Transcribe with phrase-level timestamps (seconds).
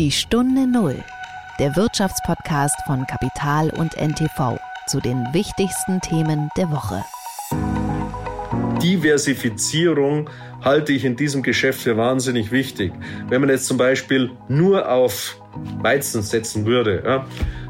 [0.00, 0.96] Die Stunde Null,
[1.60, 7.04] der Wirtschaftspodcast von Kapital und NTV zu den wichtigsten Themen der Woche.
[8.82, 10.28] Diversifizierung
[10.64, 12.92] halte ich in diesem Geschäft für wahnsinnig wichtig.
[13.28, 15.40] Wenn man jetzt zum Beispiel nur auf
[15.80, 17.26] Weizen setzen würde, ja,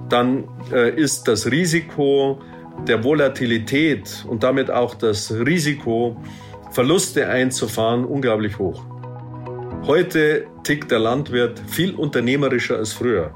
[0.08, 2.40] dann äh, ist das Risiko
[2.88, 6.16] der Volatilität und damit auch das Risiko,
[6.70, 8.82] Verluste einzufahren, unglaublich hoch.
[9.86, 13.34] Heute tickt der Landwirt viel unternehmerischer als früher.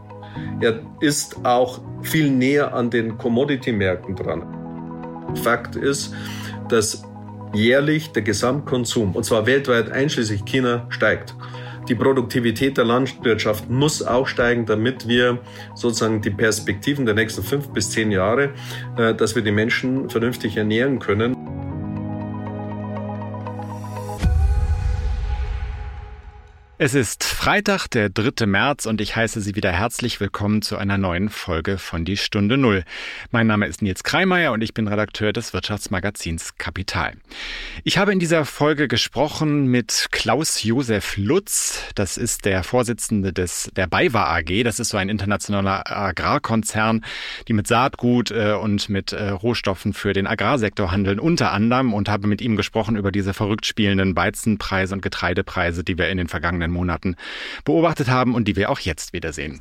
[0.63, 5.37] Er ist auch viel näher an den Commodity-Märkten dran.
[5.43, 6.15] Fakt ist,
[6.71, 7.03] dass
[7.53, 11.35] jährlich der Gesamtkonsum, und zwar weltweit einschließlich China, steigt.
[11.89, 15.39] Die Produktivität der Landwirtschaft muss auch steigen, damit wir
[15.75, 18.51] sozusagen die Perspektiven der nächsten fünf bis zehn Jahre,
[18.97, 21.35] äh, dass wir die Menschen vernünftig ernähren können.
[26.81, 28.47] Es ist Freitag, der 3.
[28.47, 32.57] März und ich heiße Sie wieder herzlich willkommen zu einer neuen Folge von Die Stunde
[32.57, 32.85] Null.
[33.33, 37.15] Mein Name ist Nils Kreimeier und ich bin Redakteur des Wirtschaftsmagazins Kapital.
[37.83, 41.83] Ich habe in dieser Folge gesprochen mit Klaus Josef Lutz.
[41.97, 44.63] Das ist der Vorsitzende des, der BayWa AG.
[44.63, 47.05] Das ist so ein internationaler Agrarkonzern,
[47.49, 52.09] die mit Saatgut äh, und mit äh, Rohstoffen für den Agrarsektor handeln, unter anderem und
[52.09, 56.29] habe mit ihm gesprochen über diese verrückt spielenden Weizenpreise und Getreidepreise, die wir in den
[56.29, 57.17] vergangenen vergangenen Monaten
[57.65, 59.61] beobachtet haben und die wir auch jetzt wiedersehen.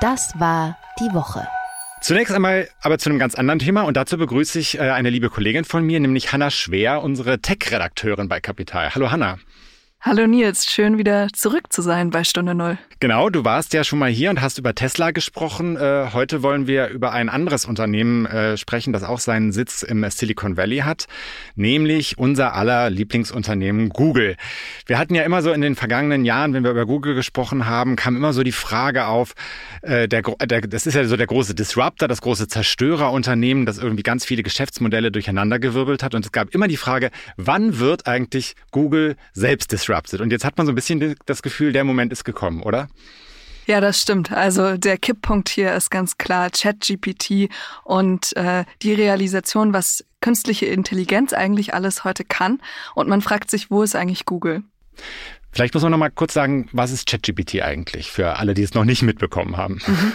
[0.00, 1.46] Das war die Woche.
[2.00, 5.30] Zunächst einmal aber zu einem ganz anderen Thema und dazu begrüße ich äh, eine liebe
[5.30, 8.94] Kollegin von mir, nämlich Hanna Schwer, unsere Tech-Redakteurin bei Kapital.
[8.94, 9.38] Hallo Hanna.
[10.06, 12.76] Hallo Nils, schön wieder zurück zu sein bei Stunde Null.
[13.00, 15.78] Genau, du warst ja schon mal hier und hast über Tesla gesprochen.
[15.78, 20.04] Äh, heute wollen wir über ein anderes Unternehmen äh, sprechen, das auch seinen Sitz im
[20.10, 21.06] Silicon Valley hat,
[21.54, 24.36] nämlich unser aller Lieblingsunternehmen Google.
[24.84, 27.96] Wir hatten ja immer so in den vergangenen Jahren, wenn wir über Google gesprochen haben,
[27.96, 29.32] kam immer so die Frage auf,
[29.80, 34.02] äh, der, der, das ist ja so der große Disruptor, das große Zerstörerunternehmen, das irgendwie
[34.02, 36.14] ganz viele Geschäftsmodelle durcheinandergewirbelt hat.
[36.14, 39.93] Und es gab immer die Frage, wann wird eigentlich Google selbst disrupted?
[39.94, 40.20] Disrupted.
[40.20, 42.88] Und jetzt hat man so ein bisschen das Gefühl, der Moment ist gekommen, oder?
[43.66, 44.30] Ja, das stimmt.
[44.30, 47.48] Also der Kipppunkt hier ist ganz klar ChatGPT
[47.84, 52.60] und äh, die Realisation, was künstliche Intelligenz eigentlich alles heute kann.
[52.94, 54.64] Und man fragt sich, wo ist eigentlich Google?
[55.50, 58.74] Vielleicht muss man noch mal kurz sagen, was ist ChatGPT eigentlich für alle, die es
[58.74, 59.80] noch nicht mitbekommen haben?
[59.86, 60.12] Mhm.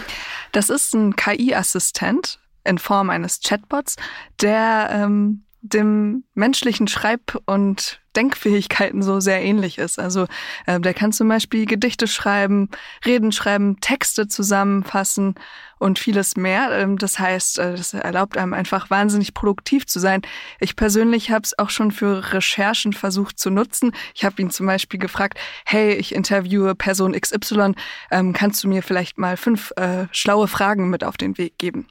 [0.52, 3.96] Das ist ein KI-Assistent in Form eines Chatbots,
[4.40, 9.98] der ähm, dem menschlichen Schreib- und Denkfähigkeiten so sehr ähnlich ist.
[9.98, 10.26] Also
[10.66, 12.68] äh, der kann zum Beispiel Gedichte schreiben,
[13.04, 15.34] Reden schreiben, Texte zusammenfassen
[15.78, 16.70] und vieles mehr.
[16.72, 20.22] Ähm, das heißt, äh, das erlaubt einem einfach wahnsinnig produktiv zu sein.
[20.58, 23.92] Ich persönlich habe es auch schon für Recherchen versucht zu nutzen.
[24.14, 27.74] Ich habe ihn zum Beispiel gefragt, hey, ich interviewe Person XY,
[28.10, 31.86] ähm, kannst du mir vielleicht mal fünf äh, schlaue Fragen mit auf den Weg geben?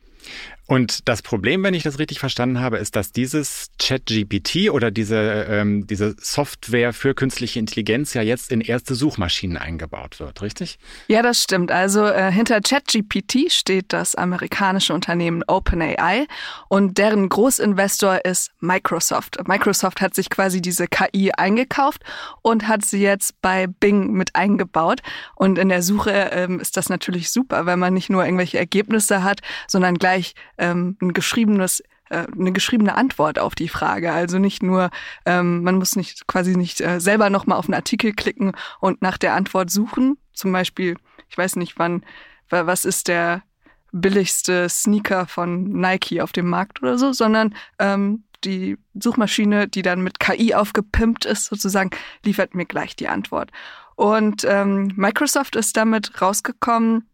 [0.69, 5.17] Und das Problem, wenn ich das richtig verstanden habe, ist, dass dieses ChatGPT oder diese,
[5.49, 10.77] ähm, diese Software für künstliche Intelligenz ja jetzt in erste Suchmaschinen eingebaut wird, richtig?
[11.07, 11.71] Ja, das stimmt.
[11.71, 16.27] Also äh, hinter ChatGPT steht das amerikanische Unternehmen OpenAI
[16.67, 19.39] und deren Großinvestor ist Microsoft.
[19.47, 22.03] Microsoft hat sich quasi diese KI eingekauft
[22.43, 25.01] und hat sie jetzt bei Bing mit eingebaut.
[25.33, 29.23] Und in der Suche ähm, ist das natürlich super, weil man nicht nur irgendwelche Ergebnisse
[29.23, 34.11] hat, sondern gleich ähm, ein geschriebenes äh, eine geschriebene Antwort auf die Frage.
[34.11, 34.89] Also nicht nur,
[35.25, 39.17] ähm, man muss nicht quasi nicht äh, selber nochmal auf einen Artikel klicken und nach
[39.17, 40.17] der Antwort suchen.
[40.33, 40.97] Zum Beispiel,
[41.29, 42.03] ich weiß nicht wann,
[42.49, 43.43] was ist der
[43.91, 50.01] billigste Sneaker von Nike auf dem Markt oder so, sondern ähm, die Suchmaschine, die dann
[50.01, 51.91] mit KI aufgepimpt ist, sozusagen,
[52.23, 53.51] liefert mir gleich die Antwort.
[53.95, 57.09] Und ähm, Microsoft ist damit rausgekommen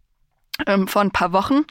[0.67, 1.65] ähm, vor ein paar Wochen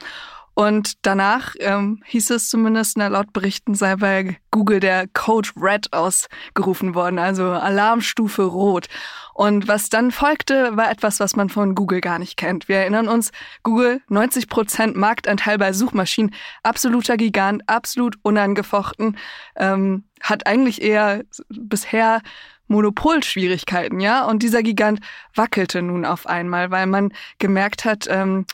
[0.55, 5.91] und danach ähm, hieß es zumindest, na, laut Berichten sei bei Google der Code Red
[5.91, 8.87] ausgerufen worden, also Alarmstufe Rot.
[9.33, 12.69] Und was dann folgte, war etwas, was man von Google gar nicht kennt.
[12.69, 13.31] Wir erinnern uns,
[13.63, 19.17] Google 90 Prozent Marktanteil bei Suchmaschinen, absoluter Gigant, absolut unangefochten,
[19.57, 22.21] ähm, hat eigentlich eher bisher
[22.67, 24.25] Monopolschwierigkeiten, ja.
[24.25, 25.01] Und dieser Gigant
[25.35, 28.45] wackelte nun auf einmal, weil man gemerkt hat, ähm,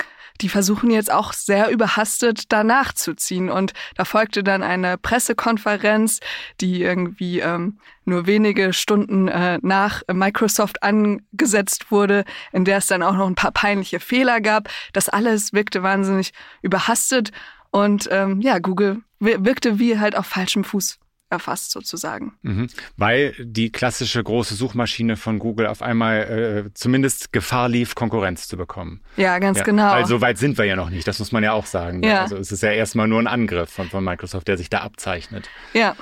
[0.42, 3.50] die versuchen jetzt auch sehr überhastet da nachzuziehen.
[3.50, 6.20] Und da folgte dann eine Pressekonferenz,
[6.60, 13.04] die irgendwie ähm, nur wenige Stunden äh, nach Microsoft angesetzt wurde, in der es dann
[13.04, 14.70] auch noch ein paar peinliche Fehler gab.
[14.94, 17.32] Das alles wirkte wahnsinnig überhastet.
[17.70, 21.01] Und ähm, ja, Google wirkte wie halt auf falschem Fuß
[21.32, 22.34] erfasst sozusagen.
[22.42, 22.68] Mhm.
[22.98, 28.58] Weil die klassische große Suchmaschine von Google auf einmal äh, zumindest Gefahr lief, Konkurrenz zu
[28.58, 29.02] bekommen.
[29.18, 29.64] Ja, ganz ja.
[29.64, 29.92] genau.
[29.92, 32.04] Weil so weit sind wir ja noch nicht, das muss man ja auch sagen.
[32.04, 32.22] Ja.
[32.22, 35.50] Also es ist ja erstmal nur ein Angriff von, von Microsoft, der sich da abzeichnet.
[35.74, 35.96] Ja.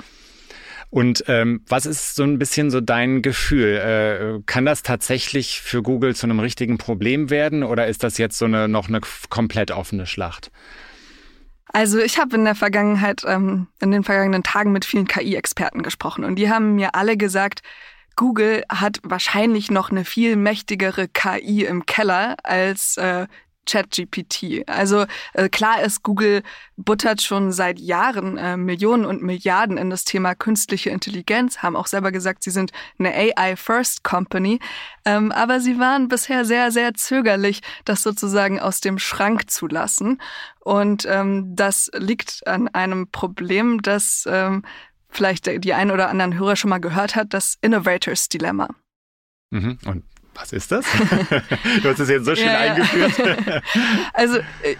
[0.90, 3.76] Und ähm, was ist so ein bisschen so dein Gefühl?
[3.76, 8.36] Äh, kann das tatsächlich für Google zu einem richtigen Problem werden oder ist das jetzt
[8.36, 10.50] so eine noch eine komplett offene Schlacht?
[11.72, 16.24] Also ich habe in der Vergangenheit, ähm, in den vergangenen Tagen mit vielen KI-Experten gesprochen
[16.24, 17.62] und die haben mir alle gesagt,
[18.16, 23.26] Google hat wahrscheinlich noch eine viel mächtigere KI im Keller als äh,
[23.70, 24.68] ChatGPT.
[24.68, 26.42] Also äh, klar ist, Google
[26.76, 31.86] buttert schon seit Jahren äh, Millionen und Milliarden in das Thema künstliche Intelligenz, haben auch
[31.86, 34.60] selber gesagt, sie sind eine AI-First-Company.
[35.04, 40.20] Ähm, aber sie waren bisher sehr, sehr zögerlich, das sozusagen aus dem Schrank zu lassen.
[40.60, 44.62] Und ähm, das liegt an einem Problem, das ähm,
[45.08, 48.68] vielleicht die ein oder anderen Hörer schon mal gehört hat, das Innovators Dilemma.
[49.50, 49.78] Mhm.
[49.84, 50.04] Und
[50.40, 50.86] was ist das?
[51.82, 53.62] du hast es jetzt so schön ja, eingeführt.
[54.12, 54.76] also äh,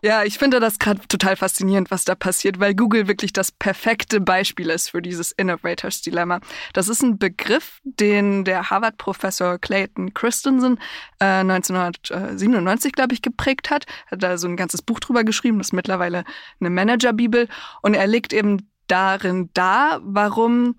[0.00, 4.20] ja, ich finde das gerade total faszinierend, was da passiert, weil Google wirklich das perfekte
[4.20, 6.40] Beispiel ist für dieses Innovators Dilemma.
[6.72, 10.78] Das ist ein Begriff, den der Harvard-Professor Clayton Christensen
[11.18, 13.86] äh, 1997, glaube ich, geprägt hat.
[14.06, 16.24] Hat da so ein ganzes Buch drüber geschrieben, das ist mittlerweile
[16.60, 17.48] eine Manager-Bibel.
[17.82, 20.76] Und er legt eben darin dar, warum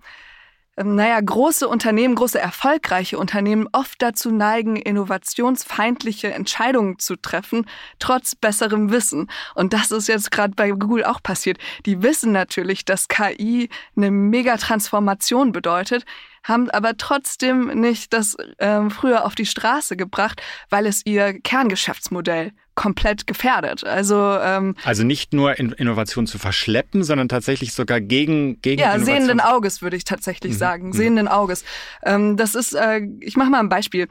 [0.76, 7.68] naja, große Unternehmen, große erfolgreiche Unternehmen oft dazu neigen, innovationsfeindliche Entscheidungen zu treffen,
[8.00, 9.30] trotz besserem Wissen.
[9.54, 11.60] Und das ist jetzt gerade bei Google auch passiert.
[11.86, 16.06] Die wissen natürlich, dass KI eine Megatransformation bedeutet,
[16.44, 22.52] haben aber trotzdem nicht das ähm, früher auf die Straße gebracht, weil es ihr Kerngeschäftsmodell
[22.76, 23.84] komplett gefährdet.
[23.84, 28.94] Also ähm, also nicht nur in Innovation zu verschleppen, sondern tatsächlich sogar gegen gegen ja
[28.94, 29.16] Innovation.
[29.16, 30.58] sehenden Auges würde ich tatsächlich mhm.
[30.58, 30.94] sagen mhm.
[30.94, 31.64] sehenden Auges.
[32.04, 34.08] Ähm, das ist äh, ich mache mal ein Beispiel.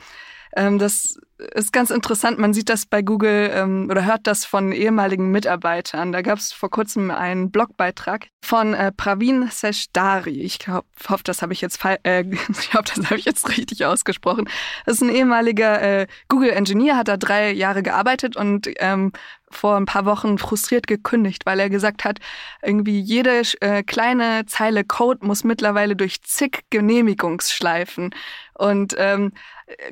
[0.54, 1.19] Ähm, das
[1.54, 2.38] ist ganz interessant.
[2.38, 6.12] Man sieht das bei Google ähm, oder hört das von ehemaligen Mitarbeitern.
[6.12, 10.40] Da gab es vor kurzem einen Blogbeitrag von äh, Pravin Seshdari.
[10.40, 14.49] Ich hoffe, das habe ich jetzt äh, ich hoffe, das habe ich jetzt richtig ausgesprochen.
[14.87, 19.12] Das ist ein ehemaliger äh, Google-Engineer, hat da drei Jahre gearbeitet und ähm,
[19.50, 22.19] vor ein paar Wochen frustriert gekündigt, weil er gesagt hat,
[22.62, 28.14] irgendwie jede äh, kleine Zeile Code muss mittlerweile durch zig Genehmigungsschleifen.
[28.62, 29.32] Und ähm,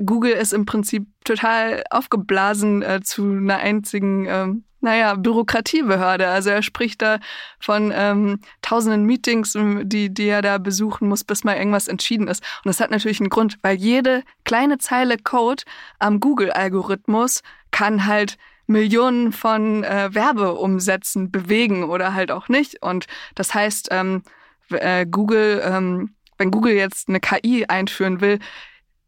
[0.06, 6.28] Google ist im Prinzip total aufgeblasen äh, zu einer einzigen, ähm, naja, Bürokratiebehörde.
[6.28, 7.18] Also er spricht da
[7.58, 12.28] von ähm, tausenden Meetings, ähm, die, die er da besuchen muss, bis mal irgendwas entschieden
[12.28, 12.44] ist.
[12.64, 15.64] Und das hat natürlich einen Grund, weil jede kleine Zeile Code
[15.98, 18.38] am Google-Algorithmus kann halt
[18.68, 22.80] Millionen von äh, Werbeumsätzen bewegen oder halt auch nicht.
[22.82, 24.22] Und das heißt, ähm,
[24.70, 28.38] äh, Google, ähm, wenn Google jetzt eine KI einführen will,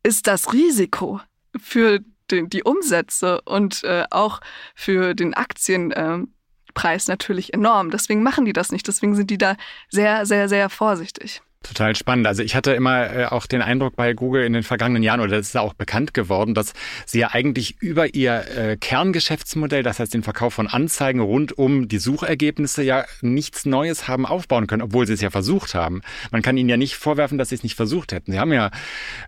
[0.03, 1.21] ist das Risiko
[1.59, 2.01] für
[2.31, 4.41] den, die Umsätze und äh, auch
[4.75, 7.91] für den Aktienpreis natürlich enorm.
[7.91, 8.87] Deswegen machen die das nicht.
[8.87, 9.57] Deswegen sind die da
[9.89, 11.43] sehr, sehr, sehr vorsichtig.
[11.63, 12.27] Total spannend.
[12.27, 15.37] Also ich hatte immer äh, auch den Eindruck bei Google in den vergangenen Jahren, oder
[15.37, 16.73] das ist ja auch bekannt geworden, dass
[17.07, 21.87] sie ja eigentlich über ihr äh, Kerngeschäftsmodell, das heißt den Verkauf von Anzeigen rund um
[21.87, 26.03] die Suchergebnisse, ja nichts Neues haben aufbauen können, obwohl sie es ja versucht haben.
[26.33, 28.33] Man kann ihnen ja nicht vorwerfen, dass sie es nicht versucht hätten.
[28.33, 28.71] Sie haben ja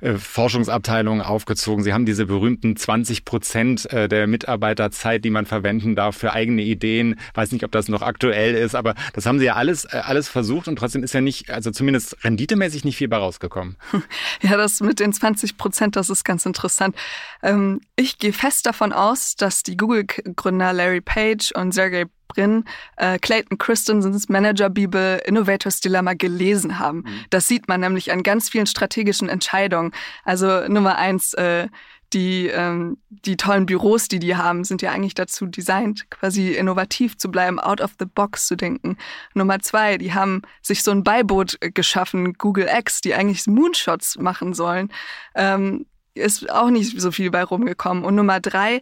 [0.00, 5.94] äh, Forschungsabteilungen aufgezogen, sie haben diese berühmten 20 Prozent äh, der Mitarbeiterzeit, die man verwenden
[5.94, 7.14] darf für eigene Ideen.
[7.34, 10.29] Weiß nicht, ob das noch aktuell ist, aber das haben sie ja alles, äh, alles
[10.29, 13.76] versucht und trotzdem ist ja nicht, also zumindest renditemäßig nicht viel bei rausgekommen.
[14.43, 16.96] Ja, das mit den 20 Prozent, das ist ganz interessant.
[17.43, 22.64] Ähm, ich gehe fest davon aus, dass die Google-Gründer Larry Page und Sergey Brin
[22.96, 26.98] äh, Clayton Christensens Manager-Bibel Innovators Dilemma gelesen haben.
[26.98, 27.24] Mhm.
[27.31, 29.93] Das sieht man nämlich an ganz vielen strategischen Entscheidungen.
[30.24, 31.69] Also Nummer eins, äh,
[32.15, 37.19] die, ähm, die tollen Büros, die die haben, sind ja eigentlich dazu designt, quasi innovativ
[37.19, 38.97] zu bleiben, out of the box zu denken.
[39.35, 44.55] Nummer zwei, die haben sich so ein Beiboot geschaffen, Google X, die eigentlich Moonshots machen
[44.55, 44.93] sollen.
[45.35, 48.05] Ähm, ist auch nicht so viel bei rumgekommen.
[48.05, 48.81] Und Nummer drei,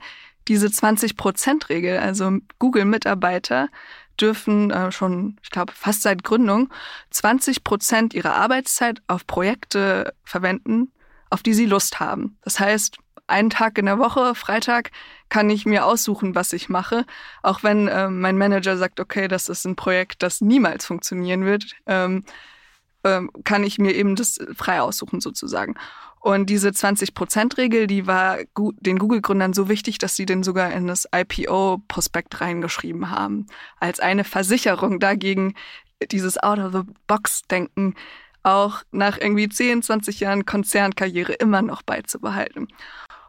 [0.49, 3.69] diese 20-Prozent-Regel, also Google-Mitarbeiter
[4.21, 6.69] dürfen äh, schon, ich glaube, fast seit Gründung
[7.11, 10.93] 20 Prozent ihrer Arbeitszeit auf Projekte verwenden,
[11.31, 12.37] auf die sie Lust haben.
[12.43, 14.91] Das heißt, einen Tag in der Woche, Freitag,
[15.29, 17.07] kann ich mir aussuchen, was ich mache.
[17.43, 21.65] Auch wenn äh, mein Manager sagt, okay, das ist ein Projekt, das niemals funktionieren wird,
[21.87, 22.25] ähm,
[23.05, 25.75] ähm, kann ich mir eben das frei aussuchen sozusagen.
[26.21, 31.09] Und diese 20%-Regel, die war den Google-Gründern so wichtig, dass sie den sogar in das
[31.13, 33.49] IPO-Prospekt reingeschrieben haben.
[33.81, 35.55] Als eine Versicherung dagegen,
[36.13, 37.97] dieses Out-of-the-Box-Denken
[38.45, 42.69] auch nach irgendwie 10, 20 Jahren Konzernkarriere immer noch beizubehalten.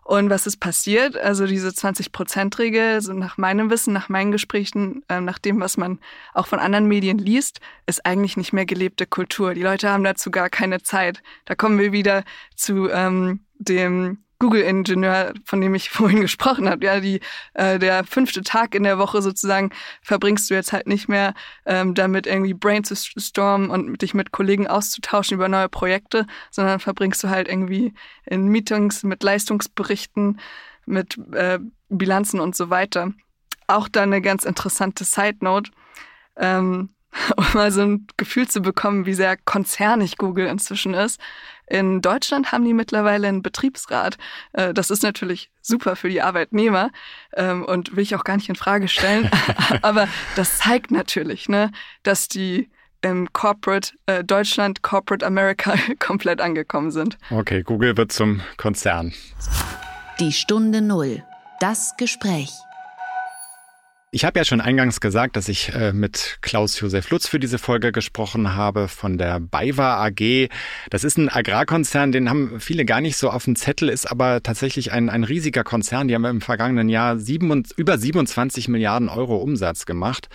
[0.03, 1.15] Und was ist passiert?
[1.17, 5.99] Also diese 20-Prozent-Regel, so nach meinem Wissen, nach meinen Gesprächen, äh, nach dem, was man
[6.33, 9.53] auch von anderen Medien liest, ist eigentlich nicht mehr gelebte Kultur.
[9.53, 11.23] Die Leute haben dazu gar keine Zeit.
[11.45, 12.23] Da kommen wir wieder
[12.55, 16.85] zu ähm, dem Google-Ingenieur, von dem ich vorhin gesprochen habe.
[16.85, 17.21] Ja, die,
[17.53, 19.71] äh, der fünfte Tag in der Woche sozusagen
[20.01, 21.33] verbringst du jetzt halt nicht mehr
[21.65, 27.29] ähm, damit irgendwie brainstormen und dich mit Kollegen auszutauschen über neue Projekte, sondern verbringst du
[27.29, 27.93] halt irgendwie
[28.25, 30.39] in Meetings mit Leistungsberichten,
[30.85, 33.13] mit äh, Bilanzen und so weiter.
[33.67, 35.71] Auch da eine ganz interessante Side Note.
[36.35, 36.89] Ähm,
[37.37, 41.19] um mal so ein Gefühl zu bekommen, wie sehr konzernig Google inzwischen ist.
[41.73, 44.19] In Deutschland haben die mittlerweile einen Betriebsrat.
[44.51, 46.91] Äh, das ist natürlich super für die Arbeitnehmer
[47.35, 49.27] ähm, und will ich auch gar nicht in Frage stellen.
[49.81, 51.71] Aber das zeigt natürlich, ne,
[52.03, 52.69] dass die
[53.01, 57.17] im Corporate äh, Deutschland, Corporate America komplett angekommen sind.
[57.31, 59.11] Okay, Google wird zum Konzern.
[60.19, 61.23] Die Stunde Null.
[61.59, 62.51] Das Gespräch.
[64.15, 67.91] Ich habe ja schon eingangs gesagt, dass ich äh, mit Klaus-Josef Lutz für diese Folge
[67.91, 70.49] gesprochen habe von der BayWa AG.
[70.91, 74.43] Das ist ein Agrarkonzern, den haben viele gar nicht so auf dem Zettel, ist aber
[74.43, 76.07] tatsächlich ein, ein riesiger Konzern.
[76.07, 80.29] Die haben im vergangenen Jahr sieben, über 27 Milliarden Euro Umsatz gemacht.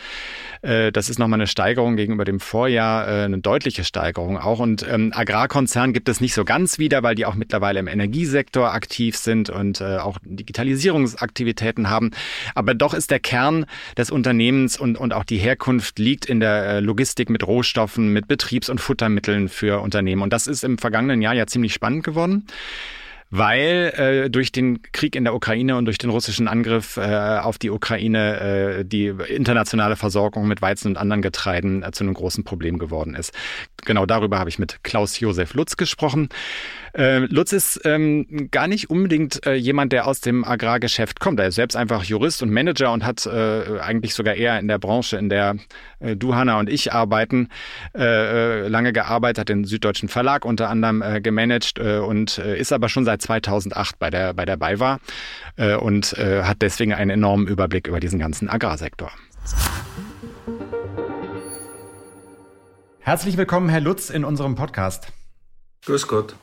[0.62, 4.58] Äh, das ist nochmal eine Steigerung gegenüber dem Vorjahr, äh, eine deutliche Steigerung auch.
[4.58, 8.72] Und ähm, Agrarkonzern gibt es nicht so ganz wieder, weil die auch mittlerweile im Energiesektor
[8.74, 12.10] aktiv sind und äh, auch Digitalisierungsaktivitäten haben.
[12.56, 13.66] Aber doch ist der Kern
[13.96, 18.28] des Unternehmens und, und auch die Herkunft liegt in der äh, Logistik mit Rohstoffen, mit
[18.28, 20.22] Betriebs- und Futtermitteln für Unternehmen.
[20.22, 22.46] Und das ist im vergangenen Jahr ja ziemlich spannend geworden
[23.30, 27.58] weil äh, durch den Krieg in der Ukraine und durch den russischen Angriff äh, auf
[27.58, 32.44] die Ukraine äh, die internationale Versorgung mit Weizen und anderen Getreiden äh, zu einem großen
[32.44, 33.34] Problem geworden ist.
[33.84, 36.30] Genau darüber habe ich mit Klaus Josef Lutz gesprochen.
[36.94, 41.38] Äh, Lutz ist ähm, gar nicht unbedingt äh, jemand, der aus dem Agrargeschäft kommt.
[41.38, 45.16] Er ist selbst einfach Jurist und Manager und hat eigentlich sogar eher in der Branche,
[45.16, 45.56] in der
[46.00, 47.48] du, Hanna und ich arbeiten,
[47.92, 53.98] lange gearbeitet, hat den Süddeutschen Verlag unter anderem gemanagt und ist aber schon seit 2008
[53.98, 54.98] bei der, bei der BayWa
[55.56, 59.10] äh, und äh, hat deswegen einen enormen Überblick über diesen ganzen Agrarsektor.
[63.00, 65.08] Herzlich willkommen, Herr Lutz, in unserem Podcast.
[65.84, 66.36] Grüß Gott.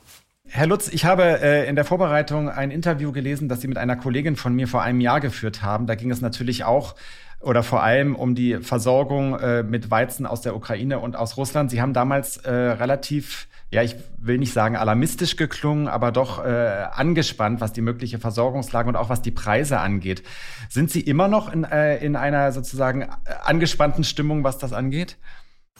[0.47, 3.95] Herr Lutz, ich habe äh, in der Vorbereitung ein Interview gelesen, das Sie mit einer
[3.95, 5.87] Kollegin von mir vor einem Jahr geführt haben.
[5.87, 6.95] Da ging es natürlich auch
[7.45, 11.69] oder vor allem um die Versorgung äh, mit Weizen aus der Ukraine und aus Russland.
[11.69, 16.49] Sie haben damals äh, relativ, ja, ich will nicht sagen alarmistisch geklungen, aber doch äh,
[16.49, 20.23] angespannt, was die mögliche Versorgungslage und auch was die Preise angeht.
[20.69, 23.07] Sind Sie immer noch in, äh, in einer sozusagen äh,
[23.43, 25.17] angespannten Stimmung, was das angeht?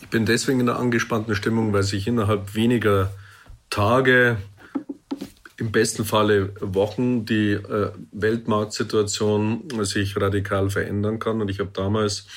[0.02, 3.10] Ich bin deswegen in einer angespannten Stimmung, weil sich innerhalb weniger
[3.72, 4.38] Tage
[5.58, 11.42] im besten Falle Wochen die äh, Weltmarktsituation sich radikal verändern kann.
[11.42, 12.28] Und ich habe damals,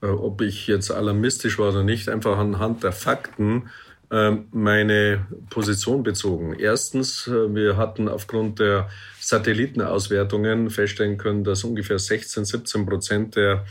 [0.00, 3.70] äh, ob ich jetzt alarmistisch war oder nicht, einfach anhand der Fakten
[4.10, 6.54] äh, meine Position bezogen.
[6.58, 8.88] Erstens, äh, wir hatten aufgrund der
[9.18, 13.64] Satellitenauswertungen feststellen können, dass ungefähr 16, 17 Prozent der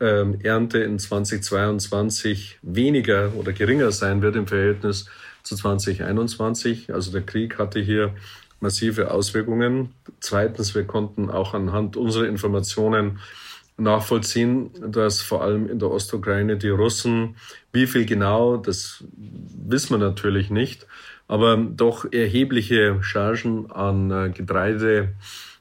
[0.00, 5.06] ähm, Ernte in 2022 weniger oder geringer sein wird im Verhältnis
[5.44, 6.92] zu 2021.
[6.92, 8.14] Also der Krieg hatte hier
[8.60, 9.94] massive Auswirkungen.
[10.20, 13.20] Zweitens, wir konnten auch anhand unserer Informationen
[13.76, 17.36] nachvollziehen, dass vor allem in der Ostukraine die Russen,
[17.72, 20.86] wie viel genau, das wissen wir natürlich nicht,
[21.26, 25.14] aber doch erhebliche Chargen an äh, Getreide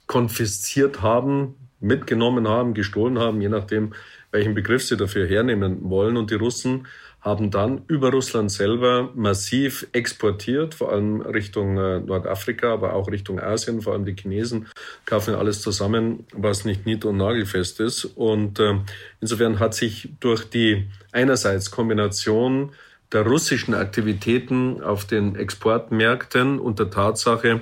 [0.08, 3.94] konfisziert haben, mitgenommen haben, gestohlen haben, je nachdem,
[4.32, 6.18] welchen Begriff sie dafür hernehmen wollen.
[6.18, 6.88] Und die Russen
[7.24, 13.40] haben dann über Russland selber massiv exportiert, vor allem Richtung äh, Nordafrika, aber auch Richtung
[13.40, 13.82] Asien.
[13.82, 14.68] Vor allem die Chinesen
[15.06, 18.04] kaufen alles zusammen, was nicht nied- und nagelfest ist.
[18.04, 18.76] Und äh,
[19.22, 22.74] insofern hat sich durch die einerseits Kombination
[23.14, 27.62] der russischen Aktivitäten auf den Exportmärkten und der Tatsache,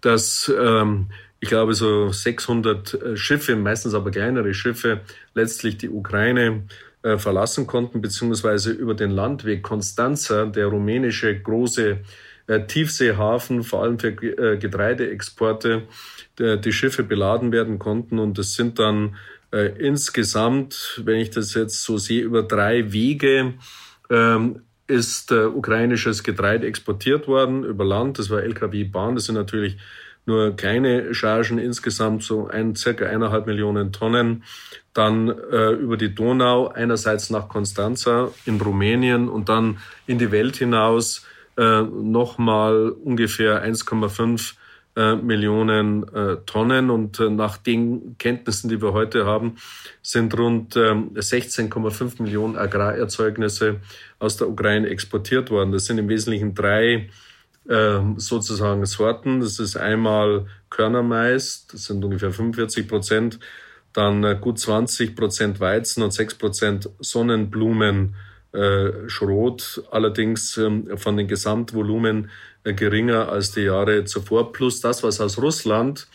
[0.00, 5.02] dass ähm, ich glaube, so 600 äh, Schiffe, meistens aber kleinere Schiffe,
[5.34, 6.62] letztlich die Ukraine
[7.06, 11.98] äh, verlassen konnten, beziehungsweise über den Landweg Constanza, der rumänische große
[12.48, 15.82] äh, Tiefseehafen, vor allem für äh, Getreideexporte,
[16.38, 18.18] die Schiffe beladen werden konnten.
[18.18, 19.16] Und das sind dann
[19.78, 23.54] insgesamt, wenn ich das jetzt so sehe, über drei Wege
[24.10, 28.18] ähm, ist ukrainisches Getreide exportiert worden über Land.
[28.18, 29.14] Das war LKW-Bahn.
[29.14, 29.78] Das sind natürlich
[30.26, 34.44] nur kleine Chargen, insgesamt so ein, circa eineinhalb Millionen Tonnen.
[34.92, 40.56] Dann äh, über die Donau, einerseits nach Constanza in Rumänien und dann in die Welt
[40.56, 41.24] hinaus
[41.56, 44.54] äh, nochmal ungefähr 1,5
[44.96, 46.90] äh, Millionen äh, Tonnen.
[46.90, 49.56] Und äh, nach den Kenntnissen, die wir heute haben,
[50.00, 53.80] sind rund 16,5 ähm, Millionen Agrarerzeugnisse
[54.18, 55.72] aus der Ukraine exportiert worden.
[55.72, 57.10] Das sind im Wesentlichen drei
[57.68, 59.40] sozusagen Sorten.
[59.40, 63.40] Das ist einmal Körnermais, das sind ungefähr 45 Prozent,
[63.92, 68.14] dann gut 20 Prozent Weizen und 6 Prozent Sonnenblumen.
[69.08, 72.30] Schrot, allerdings ähm, von den Gesamtvolumen
[72.64, 76.08] äh, geringer als die Jahre zuvor, plus das, was aus Russland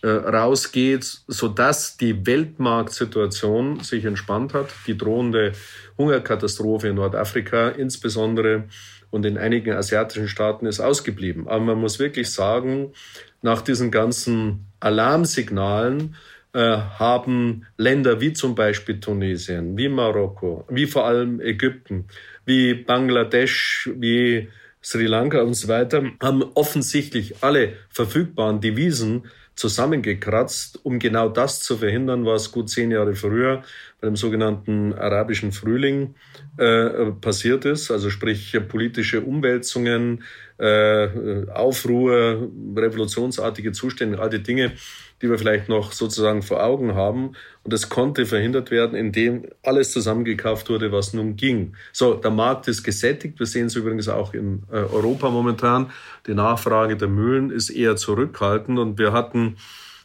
[0.00, 4.68] äh, rausgeht, so dass die Weltmarktsituation sich entspannt hat.
[4.86, 5.52] Die drohende
[5.96, 8.68] Hungerkatastrophe in Nordafrika insbesondere
[9.10, 11.48] und in einigen asiatischen Staaten ist ausgeblieben.
[11.48, 12.92] Aber man muss wirklich sagen,
[13.42, 16.16] nach diesen ganzen Alarmsignalen
[16.52, 22.06] äh, haben Länder wie zum Beispiel Tunesien, wie Marokko, wie vor allem Ägypten,
[22.44, 24.48] wie Bangladesch, wie
[24.82, 29.26] Sri Lanka und so weiter, haben offensichtlich alle verfügbaren Devisen
[29.58, 33.62] zusammengekratzt, um genau das zu verhindern, was gut zehn Jahre früher
[34.00, 36.14] bei dem sogenannten arabischen Frühling
[36.56, 37.90] äh, passiert ist.
[37.90, 40.22] Also sprich politische Umwälzungen,
[40.58, 44.72] äh, Aufruhr, revolutionsartige Zustände, all die Dinge,
[45.20, 47.32] die wir vielleicht noch sozusagen vor Augen haben.
[47.64, 51.74] Und das konnte verhindert werden, indem alles zusammengekauft wurde, was nun ging.
[51.92, 53.38] So, der Markt ist gesättigt.
[53.38, 55.90] Wir sehen es übrigens auch in äh, Europa momentan.
[56.26, 59.56] Die Nachfrage der Mühlen ist eher zurückhaltend und wir hatten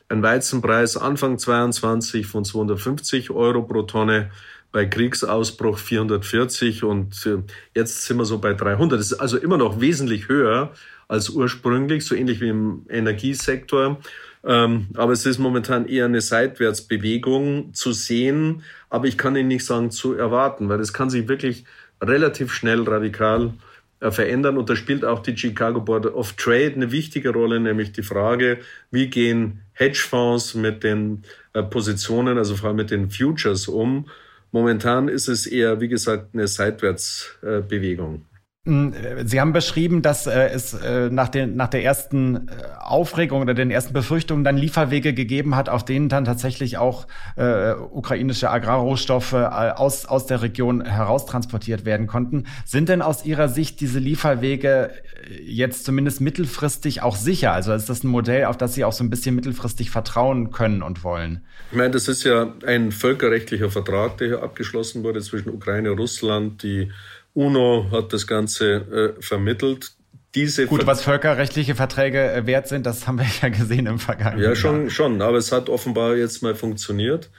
[0.09, 4.31] einen Weizenpreis Anfang 22 von 250 Euro pro Tonne
[4.71, 7.37] bei Kriegsausbruch 440 und äh,
[7.75, 8.99] jetzt sind wir so bei 300.
[8.99, 10.71] Das ist also immer noch wesentlich höher
[11.07, 13.99] als ursprünglich, so ähnlich wie im Energiesektor.
[14.45, 19.65] Ähm, aber es ist momentan eher eine Seitwärtsbewegung zu sehen, aber ich kann Ihnen nicht
[19.65, 21.63] sagen zu erwarten, weil das kann sich wirklich
[22.01, 23.53] relativ schnell radikal
[24.01, 24.57] äh, verändern.
[24.57, 28.59] Und da spielt auch die Chicago Board of Trade eine wichtige Rolle, nämlich die Frage,
[28.91, 31.23] wie gehen Hedgefonds mit den
[31.53, 34.09] äh, Positionen, also vor allem mit den Futures um.
[34.51, 38.13] Momentan ist es eher, wie gesagt, eine Seitwärtsbewegung.
[38.15, 38.25] Hm,
[38.65, 43.53] Sie haben beschrieben, dass äh, es äh, nach, den, nach der ersten äh, Aufregung oder
[43.53, 49.33] den ersten Befürchtungen dann Lieferwege gegeben hat, auf denen dann tatsächlich auch äh, ukrainische Agrarrohstoffe
[49.33, 52.45] äh, aus, aus der Region heraustransportiert werden konnten.
[52.63, 54.91] Sind denn aus Ihrer Sicht diese Lieferwege
[55.29, 57.51] äh, jetzt zumindest mittelfristig auch sicher?
[57.51, 60.83] Also ist das ein Modell, auf das Sie auch so ein bisschen mittelfristig vertrauen können
[60.83, 61.43] und wollen?
[61.71, 65.99] Ich meine, das ist ja ein völkerrechtlicher Vertrag, der hier abgeschlossen wurde zwischen Ukraine und
[65.99, 66.89] Russland, die
[67.33, 69.91] UNO hat das Ganze äh, vermittelt.
[70.35, 74.41] Diese Gut, was völkerrechtliche Verträge äh, wert sind, das haben wir ja gesehen im vergangenen
[74.41, 74.51] Jahr.
[74.51, 75.21] Ja, schon, schon.
[75.21, 77.29] Aber es hat offenbar jetzt mal funktioniert.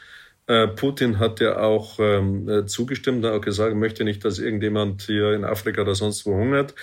[0.46, 4.38] Äh, Putin hat ja auch ähm, äh, zugestimmt, hat auch gesagt, er möchte nicht, dass
[4.38, 6.74] irgendjemand hier in Afrika oder sonst wo hungert.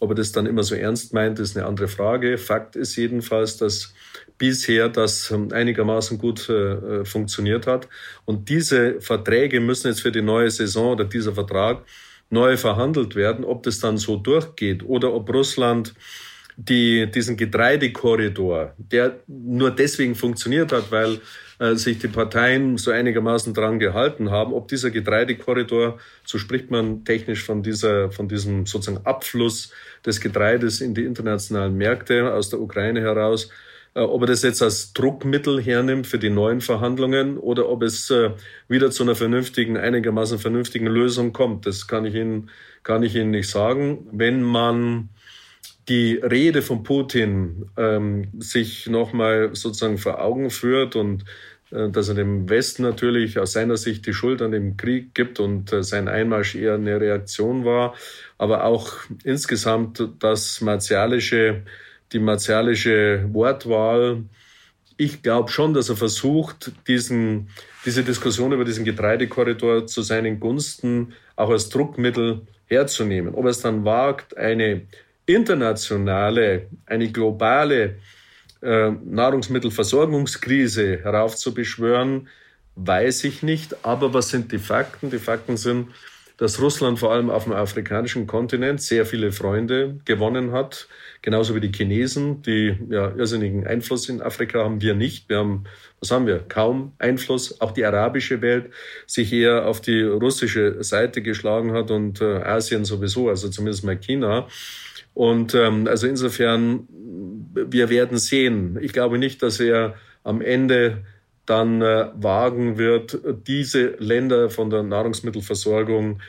[0.00, 2.36] Ob er das dann immer so ernst meint, ist eine andere Frage.
[2.38, 3.94] Fakt ist jedenfalls, dass
[4.36, 7.88] bisher das ähm, einigermaßen gut äh, funktioniert hat.
[8.24, 11.84] Und diese Verträge müssen jetzt für die neue Saison oder dieser Vertrag
[12.34, 15.94] neu verhandelt werden, ob das dann so durchgeht oder ob Russland
[16.56, 21.20] die, diesen Getreidekorridor, der nur deswegen funktioniert hat, weil
[21.58, 27.04] äh, sich die Parteien so einigermaßen dran gehalten haben, ob dieser Getreidekorridor, so spricht man
[27.04, 29.72] technisch von dieser, von diesem sozusagen Abfluss
[30.04, 33.50] des Getreides in die internationalen Märkte aus der Ukraine heraus,
[34.00, 38.30] ob er das jetzt als Druckmittel hernimmt für die neuen Verhandlungen oder ob es äh,
[38.68, 41.66] wieder zu einer vernünftigen, einigermaßen vernünftigen Lösung kommt.
[41.66, 42.50] Das kann ich Ihnen,
[42.82, 44.08] kann ich Ihnen nicht sagen.
[44.10, 45.10] Wenn man
[45.88, 51.24] die Rede von Putin ähm, sich nochmal sozusagen vor Augen führt und
[51.70, 55.40] äh, dass er dem Westen natürlich aus seiner Sicht die Schuld an dem Krieg gibt
[55.40, 57.94] und äh, sein Einmarsch eher eine Reaktion war,
[58.38, 61.62] aber auch insgesamt das martialische
[62.12, 64.24] die martialische Wortwahl.
[64.96, 67.48] Ich glaube schon, dass er versucht, diesen,
[67.84, 73.34] diese Diskussion über diesen Getreidekorridor zu seinen Gunsten auch als Druckmittel herzunehmen.
[73.34, 74.82] Ob er es dann wagt, eine
[75.26, 77.96] internationale, eine globale
[78.62, 82.28] äh, Nahrungsmittelversorgungskrise heraufzubeschwören,
[82.76, 83.84] weiß ich nicht.
[83.84, 85.10] Aber was sind die Fakten?
[85.10, 85.88] Die Fakten sind,
[86.36, 90.88] dass Russland vor allem auf dem afrikanischen Kontinent sehr viele Freunde gewonnen hat,
[91.22, 95.28] genauso wie die Chinesen, die ja irrsinnigen Einfluss in Afrika haben wir nicht.
[95.28, 95.64] Wir haben,
[96.00, 96.40] was haben wir?
[96.40, 97.60] Kaum Einfluss.
[97.60, 98.70] Auch die arabische Welt
[99.06, 103.96] sich eher auf die russische Seite geschlagen hat und äh, Asien sowieso, also zumindest mal
[103.96, 104.48] China.
[105.14, 106.88] Und ähm, also insofern,
[107.54, 108.76] wir werden sehen.
[108.82, 109.94] Ich glaube nicht, dass er
[110.24, 111.04] am Ende
[111.46, 116.20] dann äh, wagen wird, diese Länder von der Nahrungsmittelversorgung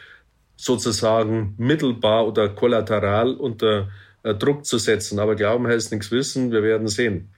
[0.57, 3.89] sozusagen mittelbar oder kollateral unter
[4.23, 5.19] äh, Druck zu setzen.
[5.19, 6.51] Aber glauben heißt nichts wissen.
[6.51, 7.31] Wir werden sehen.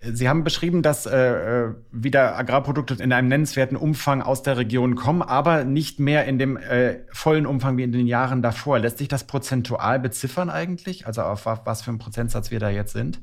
[0.00, 4.94] Sie haben beschrieben, dass äh, äh, wieder Agrarprodukte in einem nennenswerten Umfang aus der Region
[4.94, 8.78] kommen, aber nicht mehr in dem äh, vollen Umfang wie in den Jahren davor.
[8.78, 11.08] Lässt sich das prozentual beziffern eigentlich?
[11.08, 13.20] Also auf was für einen Prozentsatz wir da jetzt sind?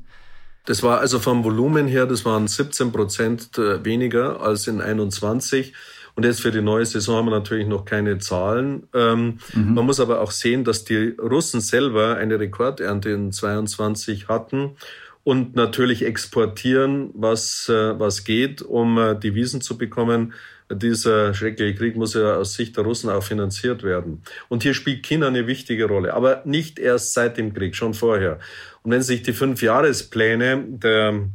[0.66, 5.72] Das war also vom Volumen her, das waren 17 Prozent äh, weniger als in 21.
[6.16, 8.88] Und jetzt für die neue Saison haben wir natürlich noch keine Zahlen.
[8.94, 9.74] Ähm, mhm.
[9.74, 14.76] Man muss aber auch sehen, dass die Russen selber eine Rekordernte in 22 hatten
[15.24, 20.32] und natürlich exportieren, was, äh, was geht, um äh, Devisen zu bekommen.
[20.72, 24.22] Dieser schreckliche Krieg muss ja aus Sicht der Russen auch finanziert werden.
[24.48, 28.40] Und hier spielt China eine wichtige Rolle, aber nicht erst seit dem Krieg, schon vorher.
[28.82, 31.28] Und wenn sich die fünf Jahrespläne der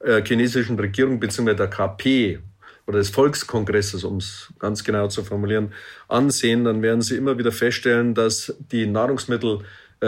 [0.00, 1.54] äh, chinesischen Regierung bzw.
[1.54, 2.40] der KP
[2.86, 5.72] oder des Volkskongresses, um es ganz genau zu formulieren,
[6.08, 9.60] ansehen, dann werden Sie immer wieder feststellen, dass die Nahrungsmittel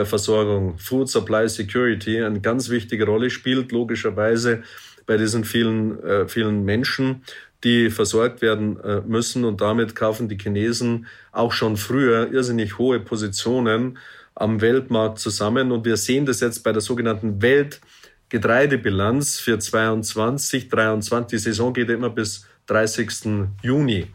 [0.04, 4.62] Versorgung, Food Supply Security, eine ganz wichtige Rolle spielt, logischerweise
[5.06, 7.22] bei diesen vielen, äh, vielen Menschen,
[7.64, 9.44] die versorgt werden äh, müssen.
[9.44, 13.98] Und damit kaufen die Chinesen auch schon früher irrsinnig hohe Positionen
[14.34, 15.72] am Weltmarkt zusammen.
[15.72, 21.38] Und wir sehen das jetzt bei der sogenannten Weltgetreidebilanz für 22, 23.
[21.38, 23.48] Die Saison geht immer bis 30.
[23.62, 24.06] Juni.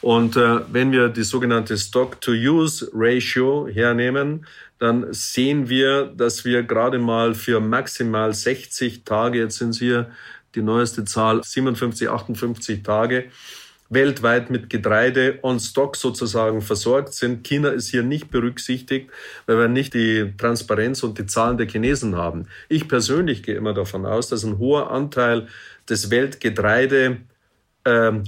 [0.00, 4.44] Und äh, wenn wir die sogenannte Stock-to-Use-Ratio hernehmen,
[4.80, 10.10] dann sehen wir, dass wir gerade mal für maximal 60 Tage, jetzt sind es hier
[10.54, 13.24] die neueste Zahl, 57, 58 Tage,
[13.92, 17.44] weltweit mit Getreide on Stock sozusagen versorgt sind.
[17.44, 19.10] China ist hier nicht berücksichtigt,
[19.46, 22.46] weil wir nicht die Transparenz und die Zahlen der Chinesen haben.
[22.68, 25.46] Ich persönlich gehe immer davon aus, dass ein hoher Anteil
[25.88, 27.18] des Weltgetreide
[27.84, 28.24] ähm,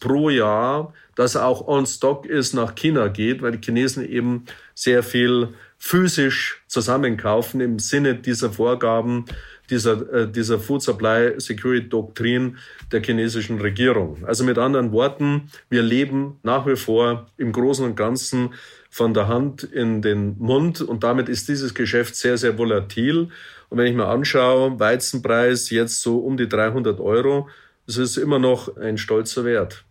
[0.00, 5.02] pro Jahr, das auch on stock ist, nach China geht, weil die Chinesen eben sehr
[5.02, 9.26] viel physisch zusammenkaufen im Sinne dieser Vorgaben,
[9.72, 12.58] dieser, äh, dieser Food Supply Security Doktrin
[12.92, 14.18] der chinesischen Regierung.
[14.24, 18.50] Also mit anderen Worten, wir leben nach wie vor im Großen und Ganzen
[18.90, 23.28] von der Hand in den Mund und damit ist dieses Geschäft sehr, sehr volatil.
[23.70, 27.48] Und wenn ich mir anschaue, Weizenpreis jetzt so um die 300 Euro,
[27.86, 29.84] es ist immer noch ein stolzer Wert.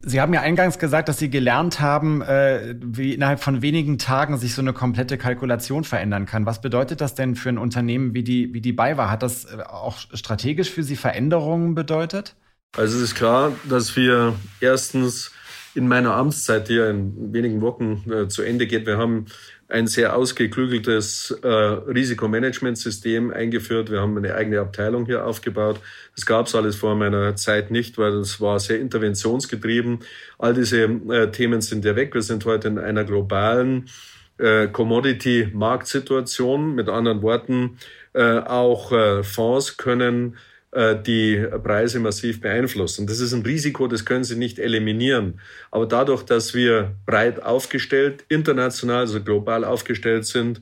[0.00, 4.38] Sie haben ja eingangs gesagt, dass Sie gelernt haben, äh, wie innerhalb von wenigen Tagen
[4.38, 6.46] sich so eine komplette Kalkulation verändern kann.
[6.46, 9.10] Was bedeutet das denn für ein Unternehmen wie die, wie die BayWa?
[9.10, 12.36] Hat das äh, auch strategisch für Sie Veränderungen bedeutet?
[12.76, 15.32] Also es ist klar, dass wir erstens
[15.74, 19.26] in meiner Amtszeit, die ja in wenigen Wochen äh, zu Ende geht, wir haben
[19.68, 23.90] ein sehr ausgeklügeltes äh, Risikomanagementsystem eingeführt.
[23.90, 25.78] Wir haben eine eigene Abteilung hier aufgebaut.
[26.14, 29.98] Das gab es alles vor meiner Zeit nicht, weil das war sehr interventionsgetrieben.
[30.38, 32.14] All diese äh, Themen sind ja weg.
[32.14, 33.90] Wir sind heute in einer globalen
[34.38, 36.74] äh, Commodity-Marktsituation.
[36.74, 37.76] Mit anderen Worten,
[38.14, 40.38] äh, auch äh, Fonds können
[40.74, 43.06] die Preise massiv beeinflussen.
[43.06, 45.40] Das ist ein Risiko, das können Sie nicht eliminieren.
[45.70, 50.60] Aber dadurch, dass wir breit aufgestellt, international, also global aufgestellt sind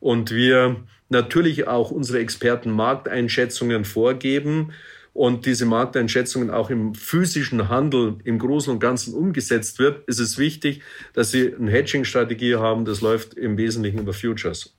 [0.00, 0.76] und wir
[1.10, 4.72] natürlich auch unsere Experten Markteinschätzungen vorgeben
[5.14, 10.38] und diese Markteinschätzungen auch im physischen Handel im Großen und Ganzen umgesetzt wird, ist es
[10.38, 12.84] wichtig, dass Sie eine Hedging-Strategie haben.
[12.84, 14.73] Das läuft im Wesentlichen über Futures.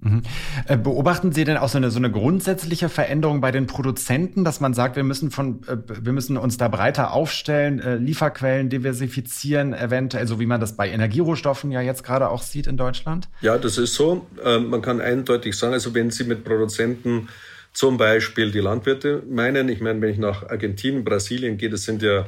[0.00, 0.22] Mhm.
[0.66, 4.60] Äh, beobachten Sie denn auch so eine, so eine grundsätzliche Veränderung bei den Produzenten, dass
[4.60, 9.74] man sagt, wir müssen von, äh, wir müssen uns da breiter aufstellen, äh, Lieferquellen diversifizieren,
[9.74, 13.28] eventuell, so wie man das bei Energierohstoffen ja jetzt gerade auch sieht in Deutschland?
[13.40, 14.24] Ja, das ist so.
[14.44, 17.28] Ähm, man kann eindeutig sagen, also wenn Sie mit Produzenten
[17.72, 22.02] zum Beispiel die Landwirte meinen, ich meine, wenn ich nach Argentinien, Brasilien gehe, das sind
[22.02, 22.26] ja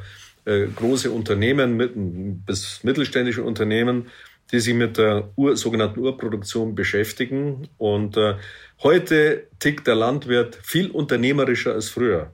[0.74, 4.06] große Unternehmen, bis mittelständische Unternehmen,
[4.53, 7.69] die sich mit der Ur, sogenannten Urproduktion beschäftigen.
[7.79, 8.35] Und äh,
[8.83, 12.33] heute tickt der Landwirt viel unternehmerischer als früher.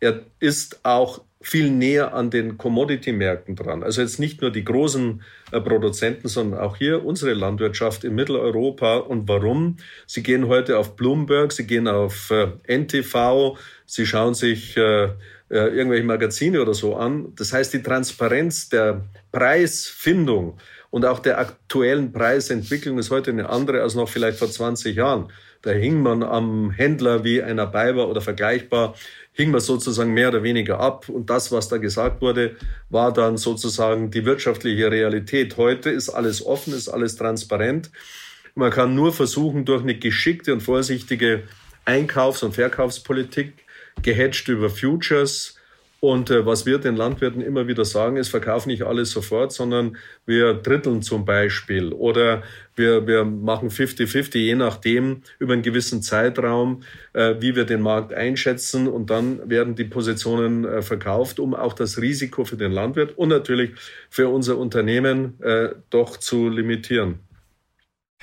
[0.00, 3.84] Er ist auch viel näher an den Commodity-Märkten dran.
[3.84, 8.96] Also jetzt nicht nur die großen äh, Produzenten, sondern auch hier unsere Landwirtschaft in Mitteleuropa.
[8.96, 9.76] Und warum?
[10.06, 15.10] Sie gehen heute auf Bloomberg, sie gehen auf äh, NTV, sie schauen sich äh, äh,
[15.50, 17.32] irgendwelche Magazine oder so an.
[17.36, 20.58] Das heißt, die Transparenz der Preisfindung
[20.90, 25.30] und auch der aktuellen Preisentwicklung ist heute eine andere als noch vielleicht vor 20 Jahren.
[25.62, 28.94] Da hing man am Händler wie einer Biber oder vergleichbar,
[29.32, 31.08] hing man sozusagen mehr oder weniger ab.
[31.08, 32.56] Und das, was da gesagt wurde,
[32.90, 35.56] war dann sozusagen die wirtschaftliche Realität.
[35.56, 37.90] Heute ist alles offen, ist alles transparent.
[38.54, 41.44] Man kann nur versuchen, durch eine geschickte und vorsichtige
[41.84, 43.52] Einkaufs- und Verkaufspolitik,
[44.02, 45.57] gehatcht über Futures,
[46.00, 49.96] und äh, was wir den Landwirten immer wieder sagen, ist, verkaufen nicht alles sofort, sondern
[50.26, 52.44] wir dritteln zum Beispiel oder
[52.76, 56.84] wir, wir machen 50-50, je nachdem, über einen gewissen Zeitraum,
[57.14, 58.86] äh, wie wir den Markt einschätzen.
[58.86, 63.30] Und dann werden die Positionen äh, verkauft, um auch das Risiko für den Landwirt und
[63.30, 63.72] natürlich
[64.08, 67.27] für unser Unternehmen äh, doch zu limitieren.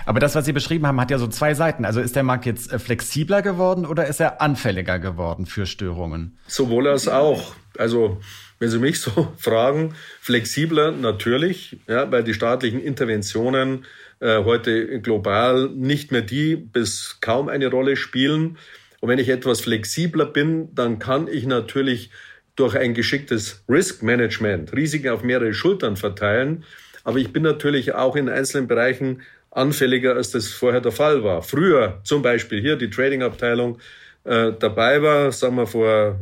[0.06, 1.86] Aber das, was Sie beschrieben haben, hat ja so zwei Seiten.
[1.86, 6.38] Also ist der Markt jetzt äh, flexibler geworden oder ist er anfälliger geworden für Störungen?
[6.48, 7.56] Sowohl als auch.
[7.78, 8.20] Also
[8.60, 13.86] wenn Sie mich so fragen, flexibler natürlich, ja, weil die staatlichen Interventionen
[14.20, 18.58] äh, heute global nicht mehr die bis kaum eine Rolle spielen.
[19.00, 22.12] Und wenn ich etwas flexibler bin, dann kann ich natürlich
[22.56, 26.64] durch ein geschicktes Risk Management Risiken auf mehrere Schultern verteilen.
[27.04, 29.22] Aber ich bin natürlich auch in einzelnen Bereichen
[29.56, 31.42] anfälliger, als das vorher der Fall war.
[31.42, 33.80] Früher zum Beispiel hier die Trading-Abteilung
[34.26, 36.20] äh, dabei war, sagen wir vor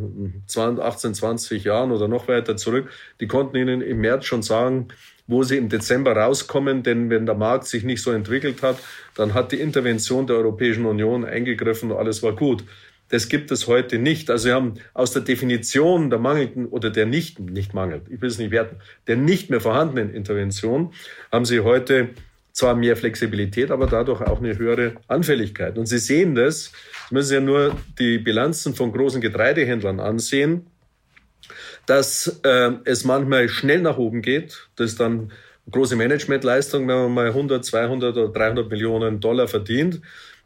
[0.48, 4.90] 20, 18, 20 Jahren oder noch weiter zurück, die konnten Ihnen im März schon sagen,
[5.26, 8.78] wo sie im Dezember rauskommen, denn wenn der Markt sich nicht so entwickelt hat,
[9.16, 12.66] dann hat die Intervention der Europäischen Union eingegriffen und alles war gut.
[13.08, 14.30] Das gibt es heute nicht.
[14.30, 18.30] Also wir haben aus der Definition der mangelnden oder der nicht, nicht mangelt, ich will
[18.30, 20.94] es nicht werten, der nicht mehr vorhandenen Intervention,
[21.32, 22.10] haben sie heute
[22.54, 25.78] zwar mehr Flexibilität, aber dadurch auch eine höhere Anfälligkeit.
[25.78, 26.72] Und Sie sehen das,
[27.10, 30.68] Sie müssen ja nur die Bilanzen von großen Getreidehändlern ansehen,
[31.86, 34.70] dass äh, es manchmal schnell nach oben geht.
[34.76, 35.32] Das ist dann
[35.70, 40.02] große Managementleistung, wenn man mal 100, 200 oder 300 Millionen Dollar verdient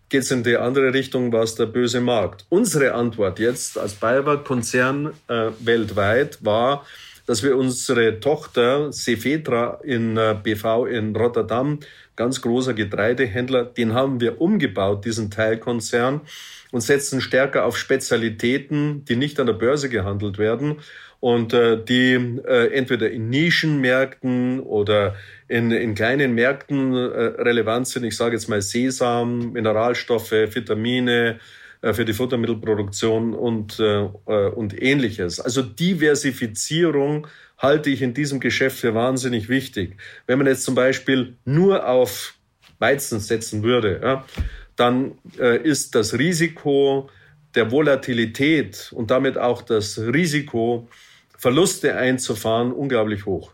[0.10, 2.46] geht es in die andere Richtung, was der böse Markt.
[2.50, 6.86] Unsere Antwort jetzt als Bayer-Konzern äh, weltweit war,
[7.28, 11.80] dass wir unsere Tochter Cefetra in äh, BV in Rotterdam,
[12.16, 16.22] ganz großer Getreidehändler, den haben wir umgebaut, diesen Teilkonzern,
[16.72, 20.78] und setzen stärker auf Spezialitäten, die nicht an der Börse gehandelt werden
[21.20, 25.16] und äh, die äh, entweder in Nischenmärkten oder
[25.48, 28.04] in, in kleinen Märkten äh, relevant sind.
[28.04, 31.40] Ich sage jetzt mal Sesam, Mineralstoffe, Vitamine,
[31.94, 35.40] für die Futtermittelproduktion und, äh, äh, und ähnliches.
[35.40, 39.98] Also Diversifizierung halte ich in diesem Geschäft für wahnsinnig wichtig.
[40.26, 42.36] Wenn man jetzt zum Beispiel nur auf
[42.80, 44.26] Weizen setzen würde, ja,
[44.76, 47.10] dann äh, ist das Risiko
[47.56, 50.88] der Volatilität und damit auch das Risiko,
[51.38, 53.52] Verluste einzufahren, unglaublich hoch.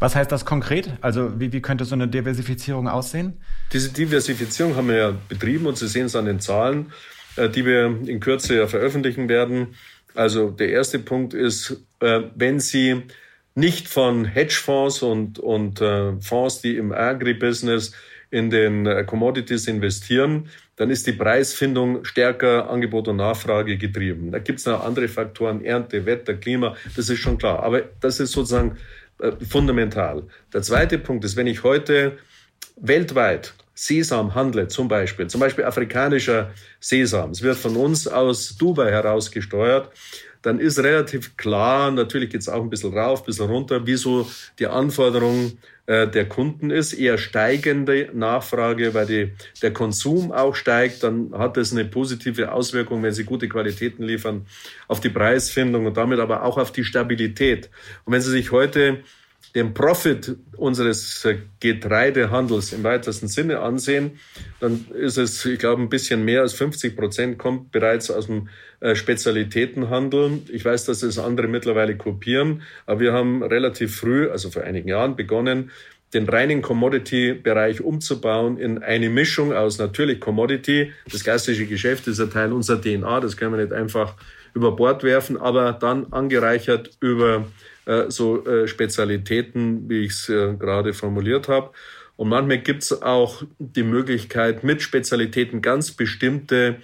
[0.00, 0.92] Was heißt das konkret?
[1.00, 3.40] Also wie, wie könnte so eine Diversifizierung aussehen?
[3.72, 6.92] Diese Diversifizierung haben wir ja betrieben und Sie sehen es an den Zahlen.
[7.38, 9.74] Äh, die wir in Kürze ja veröffentlichen werden.
[10.14, 13.02] Also der erste Punkt ist, äh, wenn Sie
[13.54, 17.92] nicht von Hedgefonds und, und äh, Fonds, die im Agribusiness
[18.30, 24.30] in den Commodities investieren, dann ist die Preisfindung stärker Angebot und Nachfrage getrieben.
[24.30, 27.62] Da gibt es noch andere Faktoren, Ernte, Wetter, Klima, das ist schon klar.
[27.62, 28.76] Aber das ist sozusagen
[29.48, 30.24] fundamental.
[30.52, 32.18] Der zweite Punkt ist, wenn ich heute
[32.76, 38.90] weltweit Sesam handle, zum Beispiel, zum Beispiel afrikanischer Sesam, es wird von uns aus Dubai
[38.90, 39.92] heraus gesteuert,
[40.42, 44.28] dann ist relativ klar, natürlich geht es auch ein bisschen rauf, ein bisschen runter, wieso
[44.58, 51.02] die Anforderung äh, der Kunden ist, eher steigende Nachfrage, weil die, der Konsum auch steigt,
[51.02, 54.46] dann hat das eine positive Auswirkung, wenn sie gute Qualitäten liefern,
[54.86, 57.70] auf die Preisfindung und damit aber auch auf die Stabilität.
[58.04, 59.02] Und wenn Sie sich heute
[59.58, 64.20] den Profit unseres äh, Getreidehandels im weitesten Sinne ansehen,
[64.60, 68.48] dann ist es, ich glaube, ein bisschen mehr als 50 Prozent kommt bereits aus dem
[68.80, 70.42] äh, Spezialitätenhandel.
[70.52, 74.88] Ich weiß, dass es andere mittlerweile kopieren, aber wir haben relativ früh, also vor einigen
[74.88, 75.72] Jahren, begonnen,
[76.14, 80.92] den reinen Commodity-Bereich umzubauen in eine Mischung aus natürlich Commodity.
[81.10, 84.14] Das klassische Geschäft ist ein Teil unserer DNA, das können wir nicht einfach
[84.54, 87.44] über Bord werfen, aber dann angereichert über
[87.88, 91.70] äh, so äh, Spezialitäten, wie ich es äh, gerade formuliert habe.
[92.16, 96.76] Und manchmal gibt es auch die Möglichkeit, mit Spezialitäten ganz bestimmte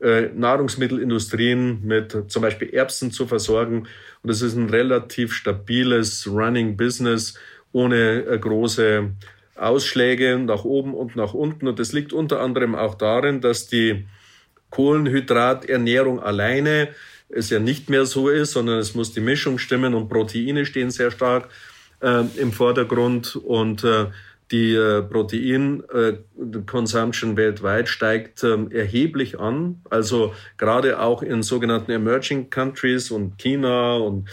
[0.00, 3.88] äh, Nahrungsmittelindustrien mit zum Beispiel Erbsen zu versorgen.
[4.22, 7.38] Und das ist ein relativ stabiles Running Business
[7.72, 9.10] ohne äh, große
[9.56, 11.68] Ausschläge nach oben und nach unten.
[11.68, 14.06] Und das liegt unter anderem auch darin, dass die
[14.70, 16.88] Kohlenhydraternährung alleine
[17.28, 20.90] es ja nicht mehr so ist, sondern es muss die Mischung stimmen und Proteine stehen
[20.90, 21.48] sehr stark
[22.00, 24.06] äh, im Vordergrund und äh,
[24.52, 29.80] die äh, Protein-Consumption äh, weltweit steigt äh, erheblich an.
[29.90, 34.28] Also gerade auch in sogenannten Emerging Countries und China und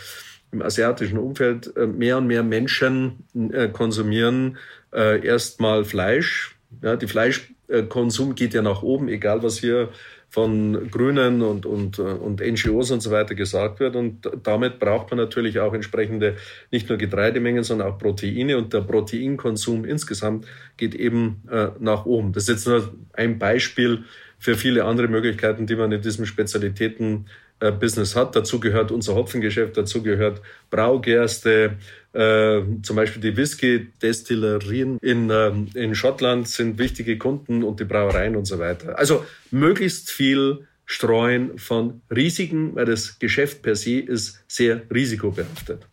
[0.51, 4.59] im asiatischen Umfeld äh, mehr und mehr Menschen äh, konsumieren
[4.95, 9.89] erstmal Fleisch, Ja, die Fleischkonsum geht ja nach oben, egal was hier
[10.33, 13.95] von Grünen und, und, und NGOs und so weiter gesagt wird.
[13.95, 16.37] Und damit braucht man natürlich auch entsprechende
[16.71, 18.57] nicht nur Getreidemengen, sondern auch Proteine.
[18.57, 22.33] Und der Proteinkonsum insgesamt geht eben äh, nach oben.
[22.33, 24.05] Das ist jetzt nur ein Beispiel
[24.39, 28.35] für viele andere Möglichkeiten, die man in diesem Spezialitäten äh, Business hat.
[28.35, 31.77] Dazu gehört unser Hopfengeschäft, dazu gehört Braugerste,
[32.13, 38.35] äh, zum Beispiel die Whisky-Destillerien in, äh, in Schottland sind wichtige Kunden und die Brauereien
[38.35, 38.97] und so weiter.
[38.97, 45.87] Also möglichst viel streuen von Risiken, weil das Geschäft per se ist sehr risikobehaftet.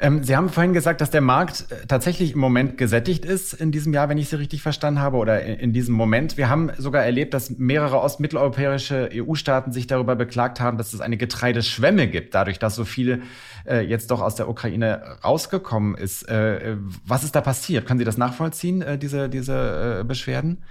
[0.00, 3.70] Ähm, Sie haben vorhin gesagt, dass der Markt äh, tatsächlich im Moment gesättigt ist in
[3.70, 6.36] diesem Jahr, wenn ich Sie richtig verstanden habe, oder in, diesem Moment.
[6.36, 11.16] Wir haben sogar erlebt, dass mehrere ostmitteleuropäische EU-Staaten sich darüber beklagt haben, dass es eine
[11.16, 13.22] Getreideschwemme gibt, dadurch, dass so viel
[13.66, 16.28] äh, jetzt doch aus der Ukraine rausgekommen ist.
[16.28, 16.76] Äh, äh
[17.06, 17.86] was ist da passiert?
[17.86, 20.64] Können Sie das nachvollziehen, äh, diese, diese äh, Beschwerden?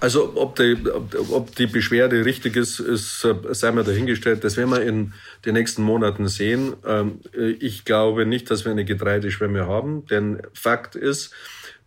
[0.00, 0.76] Also ob die,
[1.30, 4.44] ob die Beschwerde richtig ist, ist sei mal dahingestellt.
[4.44, 5.12] Das werden wir in
[5.44, 6.74] den nächsten Monaten sehen.
[6.86, 11.34] Ähm, ich glaube nicht, dass wir eine Getreideschwemme haben, denn Fakt ist,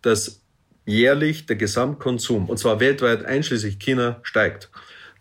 [0.02, 0.42] dass
[0.84, 4.68] jährlich der Gesamtkonsum, und zwar weltweit einschließlich China, steigt.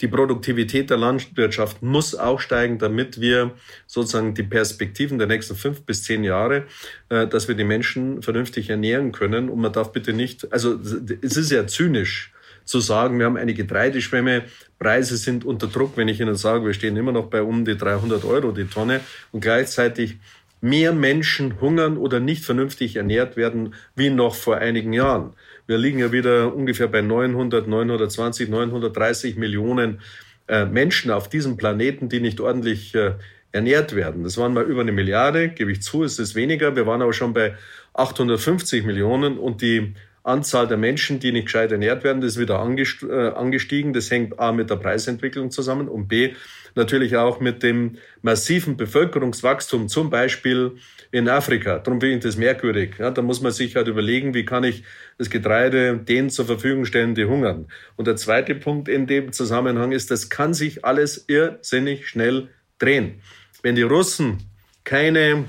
[0.02, 3.52] Die Produktivität der Landwirtschaft muss auch steigen, damit wir
[3.86, 6.66] sozusagen die Perspektiven der nächsten fünf bis zehn Jahre,
[7.10, 9.48] äh, dass wir die Menschen vernünftig ernähren können.
[9.48, 10.78] Und man darf bitte nicht, also
[11.22, 12.34] es ist ja zynisch,
[12.72, 14.46] zu sagen, wir haben eine Getreideschwemme,
[14.80, 17.78] Preise sind unter Druck, wenn ich Ihnen sage, wir stehen immer noch bei um die
[17.78, 20.18] 300 Euro die Tonne und gleichzeitig
[20.62, 25.34] mehr Menschen hungern oder nicht vernünftig ernährt werden wie noch vor einigen Jahren.
[25.68, 30.02] Wir liegen ja wieder ungefähr bei 900, 920, 930 Millionen
[30.48, 33.14] äh, Menschen auf diesem Planeten, die nicht ordentlich äh,
[33.52, 34.24] ernährt werden.
[34.24, 36.76] Das waren mal über eine Milliarde, gebe ich zu, es ist weniger.
[36.76, 37.56] Wir waren aber schon bei
[37.94, 43.28] 850 Millionen und die Anzahl der Menschen, die nicht gescheit ernährt werden, ist wieder äh,
[43.30, 43.94] angestiegen.
[43.94, 46.34] Das hängt A mit der Preisentwicklung zusammen und B
[46.76, 50.78] natürlich auch mit dem massiven Bevölkerungswachstum, zum Beispiel
[51.12, 51.80] in Afrika.
[51.80, 52.96] Darum finde ich das merkwürdig.
[53.00, 54.84] Ja, da muss man sich halt überlegen, wie kann ich
[55.18, 57.68] das Getreide denen zur Verfügung stellen, die hungern.
[57.98, 63.22] Und der zweite Punkt in dem Zusammenhang ist, das kann sich alles irrsinnig schnell drehen.
[63.62, 64.40] Wenn die Russen
[64.84, 65.46] keine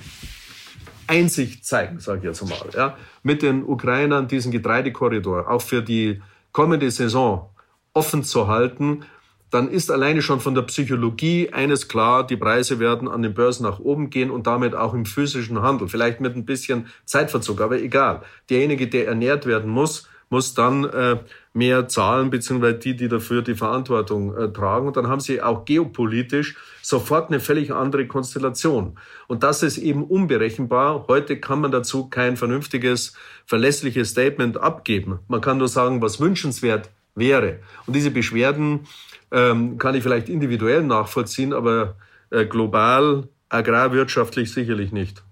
[1.07, 6.23] Einsicht zeigen, sage ich jetzt mal, ja, mit den Ukrainern diesen Getreidekorridor auch für die
[6.53, 7.51] kommende Saison
[7.95, 9.05] offen zu halten,
[9.51, 13.65] dann ist alleine schon von der Psychologie eines klar, die Preise werden an den Börsen
[13.65, 15.88] nach oben gehen und damit auch im physischen Handel.
[15.88, 18.23] Vielleicht mit ein bisschen Zeitverzug, aber egal.
[18.49, 21.18] Derjenige, der ernährt werden muss, muss dann äh,
[21.53, 24.87] mehr zahlen, beziehungsweise die, die dafür die Verantwortung äh, tragen.
[24.87, 28.99] Und dann haben sie auch geopolitisch sofort eine völlig andere Konstellation.
[29.29, 31.05] Und das ist eben unberechenbar.
[31.07, 33.14] Heute kann man dazu kein vernünftiges,
[33.45, 35.18] verlässliches Statement abgeben.
[35.29, 37.59] Man kann nur sagen, was wünschenswert wäre.
[37.87, 38.87] Und diese Beschwerden
[39.31, 41.97] ähm, kann ich vielleicht individuell nachvollziehen, aber
[42.31, 45.23] äh, global, agrarwirtschaftlich sicherlich nicht.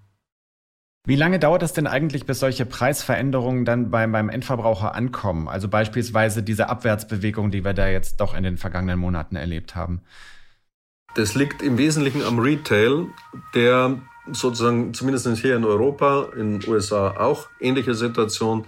[1.07, 5.47] Wie lange dauert es denn eigentlich, bis solche Preisveränderungen dann beim, beim Endverbraucher ankommen?
[5.47, 10.01] Also beispielsweise diese Abwärtsbewegung, die wir da jetzt doch in den vergangenen Monaten erlebt haben.
[11.15, 13.07] Das liegt im Wesentlichen am Retail,
[13.55, 13.99] der
[14.31, 18.65] sozusagen zumindest hier in Europa, in den USA auch ähnliche Situation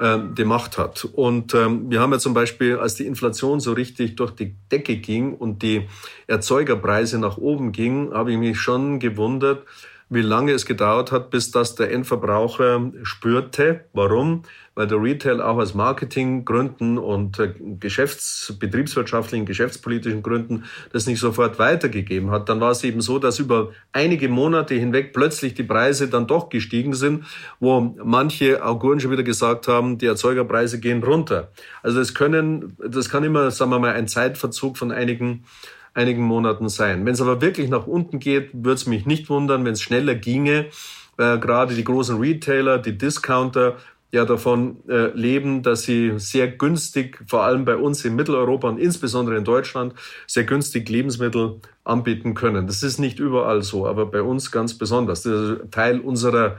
[0.00, 1.04] äh, die Macht hat.
[1.04, 4.96] Und ähm, wir haben ja zum Beispiel, als die Inflation so richtig durch die Decke
[4.96, 5.86] ging und die
[6.26, 9.64] Erzeugerpreise nach oben gingen, habe ich mich schon gewundert,
[10.10, 13.84] wie lange es gedauert hat, bis das der Endverbraucher spürte.
[13.92, 14.42] Warum?
[14.74, 21.58] Weil der Retail auch aus Marketinggründen und äh, Geschäfts-, betriebswirtschaftlichen, geschäftspolitischen Gründen das nicht sofort
[21.58, 22.48] weitergegeben hat.
[22.48, 26.48] Dann war es eben so, dass über einige Monate hinweg plötzlich die Preise dann doch
[26.48, 27.24] gestiegen sind,
[27.60, 31.50] wo manche Auguren schon wieder gesagt haben, die Erzeugerpreise gehen runter.
[31.82, 35.44] Also das können, das kann immer, sagen wir mal, ein Zeitverzug von einigen
[35.98, 37.04] einigen Monaten sein.
[37.04, 40.14] Wenn es aber wirklich nach unten geht, würde es mich nicht wundern, wenn es schneller
[40.14, 40.66] ginge.
[41.18, 43.76] Äh, gerade die großen Retailer, die Discounter,
[44.10, 48.78] ja davon äh, leben, dass sie sehr günstig, vor allem bei uns in Mitteleuropa und
[48.78, 49.94] insbesondere in Deutschland,
[50.26, 52.66] sehr günstig Lebensmittel anbieten können.
[52.66, 55.22] Das ist nicht überall so, aber bei uns ganz besonders.
[55.22, 56.56] Das ist Teil unserer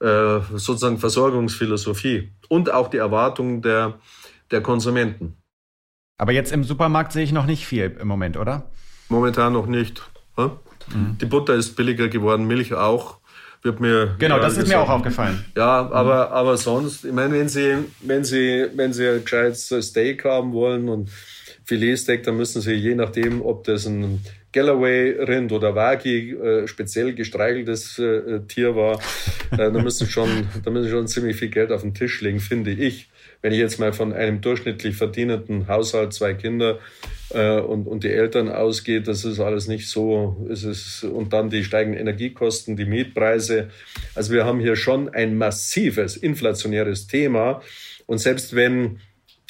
[0.00, 3.98] äh, sozusagen Versorgungsphilosophie und auch die Erwartungen der,
[4.50, 5.36] der Konsumenten.
[6.18, 8.70] Aber jetzt im Supermarkt sehe ich noch nicht viel im Moment, oder?
[9.08, 10.02] Momentan noch nicht.
[10.36, 11.18] Mhm.
[11.20, 13.18] Die Butter ist billiger geworden, Milch auch.
[13.62, 14.78] Wird mir genau, das ist gesagt.
[14.78, 15.44] mir auch aufgefallen.
[15.56, 16.32] Ja, aber, mhm.
[16.32, 20.88] aber sonst, ich meine, wenn Sie, wenn Sie, wenn Sie ein gescheites Steak haben wollen
[20.88, 21.10] und
[21.64, 27.98] Filetsteak, dann müssen Sie je nachdem, ob das ein Galloway-Rind oder Wagi äh, speziell gestreicheltes
[27.98, 29.00] äh, Tier war,
[29.50, 32.70] äh, da müssen schon, da müssen schon ziemlich viel Geld auf den Tisch legen, finde
[32.70, 33.08] ich.
[33.42, 36.78] Wenn ich jetzt mal von einem durchschnittlich verdienenden Haushalt, zwei Kinder
[37.30, 40.46] äh, und, und die Eltern ausgehe, das ist alles nicht so.
[40.50, 43.68] Es ist, und dann die steigenden Energiekosten, die Mietpreise.
[44.14, 47.62] Also wir haben hier schon ein massives inflationäres Thema.
[48.06, 49.00] Und selbst wenn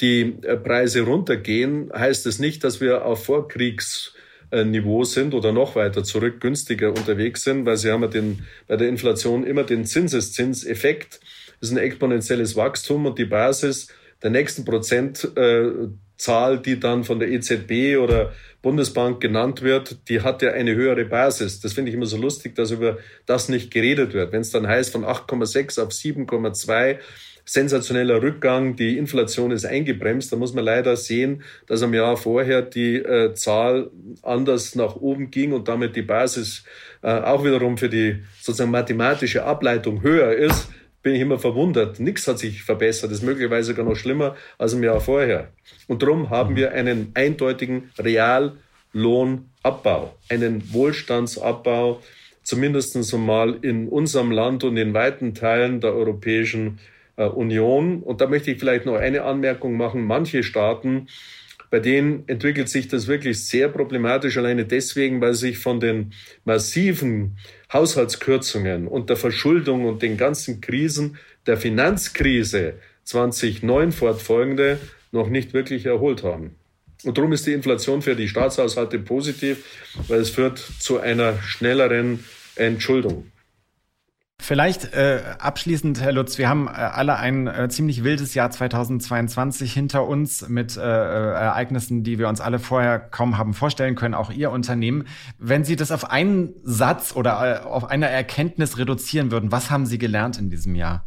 [0.01, 4.13] die äh, Preise runtergehen, heißt es nicht, dass wir auf Vorkriegs
[4.49, 8.77] Niveau sind oder noch weiter zurück günstiger unterwegs sind, weil sie haben ja den, bei
[8.77, 11.19] der Inflation immer den Zinseszinseffekt.
[11.59, 13.87] Das ist ein exponentielles Wachstum und die Basis
[14.23, 20.51] der nächsten Prozentzahl, die dann von der EZB oder Bundesbank genannt wird, die hat ja
[20.51, 21.59] eine höhere Basis.
[21.59, 24.31] Das finde ich immer so lustig, dass über das nicht geredet wird.
[24.31, 26.97] Wenn es dann heißt von 8,6 auf 7,2,
[27.47, 30.31] sensationeller Rückgang, die Inflation ist eingebremst.
[30.31, 33.89] Da muss man leider sehen, dass am Jahr vorher die äh, Zahl
[34.21, 36.65] anders nach oben ging und damit die Basis
[37.01, 40.67] äh, auch wiederum für die sozusagen mathematische Ableitung höher ist.
[41.03, 41.99] Bin ich immer verwundert.
[41.99, 43.11] Nichts hat sich verbessert.
[43.11, 45.49] Ist möglicherweise sogar noch schlimmer als im Jahr vorher.
[45.87, 52.01] Und darum haben wir einen eindeutigen Reallohnabbau, einen Wohlstandsabbau,
[52.43, 56.79] zumindest mal in unserem Land und in weiten Teilen der Europäischen
[57.17, 58.01] äh, Union.
[58.01, 60.05] Und da möchte ich vielleicht noch eine Anmerkung machen.
[60.05, 61.07] Manche Staaten,
[61.69, 66.13] bei denen entwickelt sich das wirklich sehr problematisch, alleine deswegen, weil sich von den
[66.45, 67.37] massiven
[67.71, 74.79] Haushaltskürzungen und der Verschuldung und den ganzen Krisen der Finanzkrise 2009 fortfolgende
[75.11, 76.55] noch nicht wirklich erholt haben.
[77.03, 79.63] Und darum ist die Inflation für die Staatshaushalte positiv,
[80.07, 82.23] weil es führt zu einer schnelleren
[82.55, 83.31] Entschuldung.
[84.39, 89.73] Vielleicht äh, abschließend, Herr Lutz, wir haben äh, alle ein äh, ziemlich wildes Jahr 2022
[89.73, 94.13] hinter uns mit äh, äh, Ereignissen, die wir uns alle vorher kaum haben vorstellen können,
[94.13, 95.07] auch Ihr Unternehmen.
[95.39, 99.85] Wenn Sie das auf einen Satz oder äh, auf eine Erkenntnis reduzieren würden, was haben
[99.85, 101.05] Sie gelernt in diesem Jahr?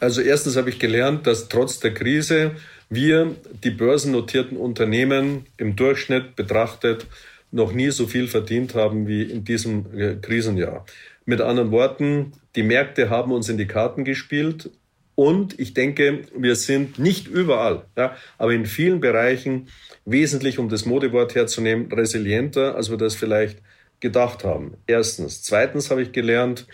[0.00, 2.52] Also erstens habe ich gelernt, dass trotz der Krise
[2.88, 7.06] wir, die börsennotierten Unternehmen, im Durchschnitt betrachtet
[7.50, 10.84] noch nie so viel verdient haben wie in diesem äh, Krisenjahr.
[11.26, 14.70] Mit anderen Worten, die Märkte haben uns in die Karten gespielt
[15.14, 19.68] und ich denke, wir sind nicht überall, ja, aber in vielen Bereichen
[20.04, 23.60] wesentlich, um das Modewort herzunehmen, resilienter, als wir das vielleicht
[24.00, 24.74] gedacht haben.
[24.86, 25.42] Erstens.
[25.42, 26.66] Zweitens habe ich gelernt,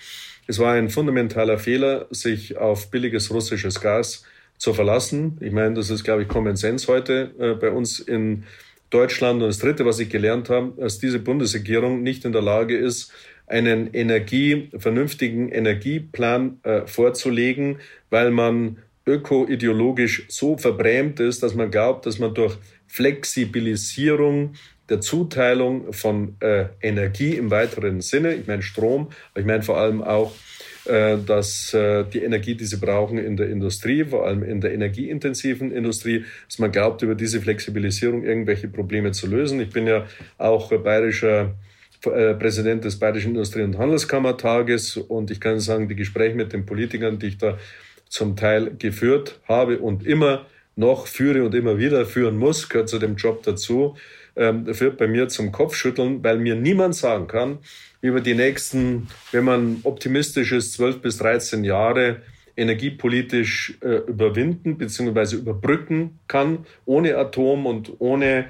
[0.46, 4.24] es war ein fundamentaler Fehler, sich auf billiges russisches Gas
[4.58, 5.38] zu verlassen.
[5.40, 8.44] Ich meine, das ist, glaube ich, Common Sense heute äh, bei uns in
[8.90, 9.42] Deutschland.
[9.42, 13.12] Und das Dritte, was ich gelernt habe, dass diese Bundesregierung nicht in der Lage ist,
[13.50, 17.78] einen Energie, vernünftigen Energieplan äh, vorzulegen,
[18.08, 24.54] weil man ökoideologisch so verbrämt ist, dass man glaubt, dass man durch Flexibilisierung
[24.88, 29.78] der Zuteilung von äh, Energie im weiteren Sinne, ich meine Strom, aber ich meine vor
[29.78, 30.32] allem auch
[30.86, 34.72] äh, dass äh, die Energie, die sie brauchen in der Industrie, vor allem in der
[34.72, 39.60] energieintensiven Industrie, dass man glaubt, über diese Flexibilisierung irgendwelche Probleme zu lösen.
[39.60, 40.06] Ich bin ja
[40.38, 41.54] auch bayerischer
[42.06, 46.66] äh, Präsident des Bayerischen Industrie- und Handelskammertages und ich kann sagen, die Gespräche mit den
[46.66, 47.58] Politikern, die ich da
[48.08, 50.46] zum Teil geführt habe und immer
[50.76, 53.96] noch führe und immer wieder führen muss, gehört zu dem Job dazu,
[54.36, 57.58] ähm, führt bei mir zum Kopfschütteln, weil mir niemand sagen kann,
[58.00, 62.22] wie wir die nächsten, wenn man optimistisch ist, 12 bis 13 Jahre
[62.56, 65.36] energiepolitisch äh, überwinden bzw.
[65.36, 68.46] überbrücken kann, ohne Atom und ohne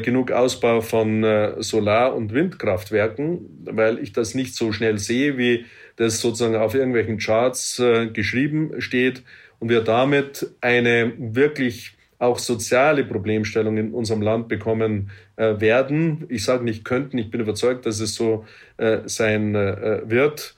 [0.00, 5.64] genug Ausbau von äh, Solar- und Windkraftwerken, weil ich das nicht so schnell sehe, wie
[5.96, 9.22] das sozusagen auf irgendwelchen Charts äh, geschrieben steht
[9.58, 16.24] und wir damit eine wirklich auch soziale Problemstellung in unserem Land bekommen äh, werden.
[16.28, 18.44] Ich sage nicht könnten, ich bin überzeugt, dass es so
[18.78, 20.54] äh, sein äh, wird.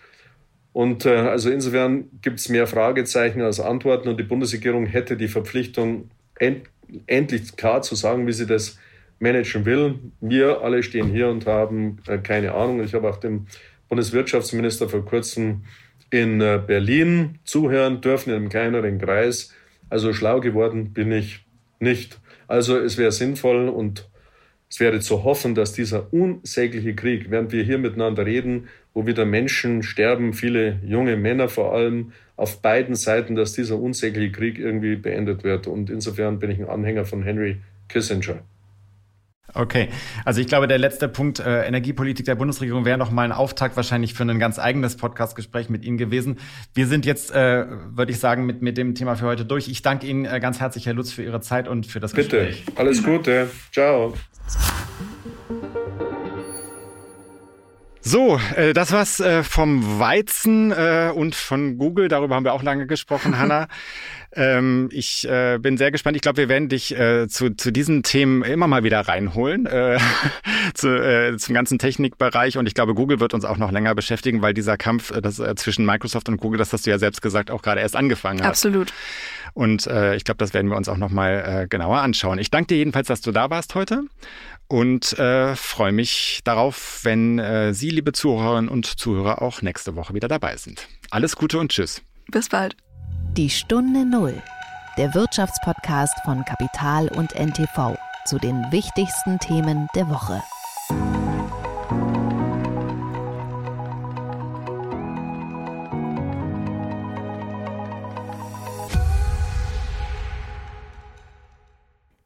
[0.72, 5.28] Und äh, also insofern gibt es mehr Fragezeichen als Antworten und die Bundesregierung hätte die
[5.28, 6.62] Verpflichtung, end
[7.06, 8.78] endlich klar zu sagen, wie sie das
[9.18, 9.98] managen will.
[10.20, 12.82] Wir alle stehen hier und haben äh, keine Ahnung.
[12.82, 13.46] Ich habe auch dem
[13.88, 15.62] Bundeswirtschaftsminister vor kurzem
[16.10, 19.54] in äh, Berlin zuhören dürfen, in einem kleineren Kreis.
[19.90, 21.44] Also schlau geworden bin ich
[21.80, 22.18] nicht.
[22.46, 24.08] Also es wäre sinnvoll und
[24.70, 29.24] es wäre zu hoffen, dass dieser unsägliche Krieg, während wir hier miteinander reden, wo wieder
[29.24, 34.96] Menschen sterben, viele junge Männer vor allem, auf beiden Seiten, dass dieser unsägliche Krieg irgendwie
[34.96, 35.66] beendet wird.
[35.66, 37.56] Und insofern bin ich ein Anhänger von Henry
[37.88, 38.42] Kissinger.
[39.54, 39.88] Okay,
[40.24, 43.76] also ich glaube, der letzte Punkt äh, Energiepolitik der Bundesregierung wäre noch mal ein Auftakt
[43.76, 46.38] wahrscheinlich für ein ganz eigenes Podcastgespräch mit Ihnen gewesen.
[46.74, 49.68] Wir sind jetzt, äh, würde ich sagen, mit, mit dem Thema für heute durch.
[49.68, 52.46] Ich danke Ihnen äh, ganz herzlich, Herr Lutz, für Ihre Zeit und für das Bitte.
[52.46, 52.66] Gespräch.
[52.66, 53.50] Bitte, alles Gute.
[53.72, 54.14] Ciao.
[58.10, 62.08] So, äh, das war's äh, vom Weizen äh, und von Google.
[62.08, 63.68] Darüber haben wir auch lange gesprochen, Hanna.
[64.32, 66.16] Ähm, ich äh, bin sehr gespannt.
[66.16, 69.98] Ich glaube, wir werden dich äh, zu, zu diesen Themen immer mal wieder reinholen, äh,
[70.74, 72.56] zu, äh, zum ganzen Technikbereich.
[72.56, 75.38] Und ich glaube, Google wird uns auch noch länger beschäftigen, weil dieser Kampf äh, das,
[75.38, 78.40] äh, zwischen Microsoft und Google, das hast du ja selbst gesagt, auch gerade erst angefangen
[78.40, 78.48] hat.
[78.48, 78.90] Absolut.
[79.52, 82.38] Und äh, ich glaube, das werden wir uns auch noch mal äh, genauer anschauen.
[82.38, 84.04] Ich danke dir jedenfalls, dass du da warst heute
[84.68, 90.14] und äh, freue mich darauf, wenn äh, Sie, liebe Zuhörerinnen und Zuhörer, auch nächste Woche
[90.14, 90.86] wieder dabei sind.
[91.10, 92.02] Alles Gute und Tschüss.
[92.30, 92.76] Bis bald.
[93.36, 94.42] Die Stunde Null,
[94.96, 97.96] der Wirtschaftspodcast von Kapital und NTV
[98.26, 100.42] zu den wichtigsten Themen der Woche.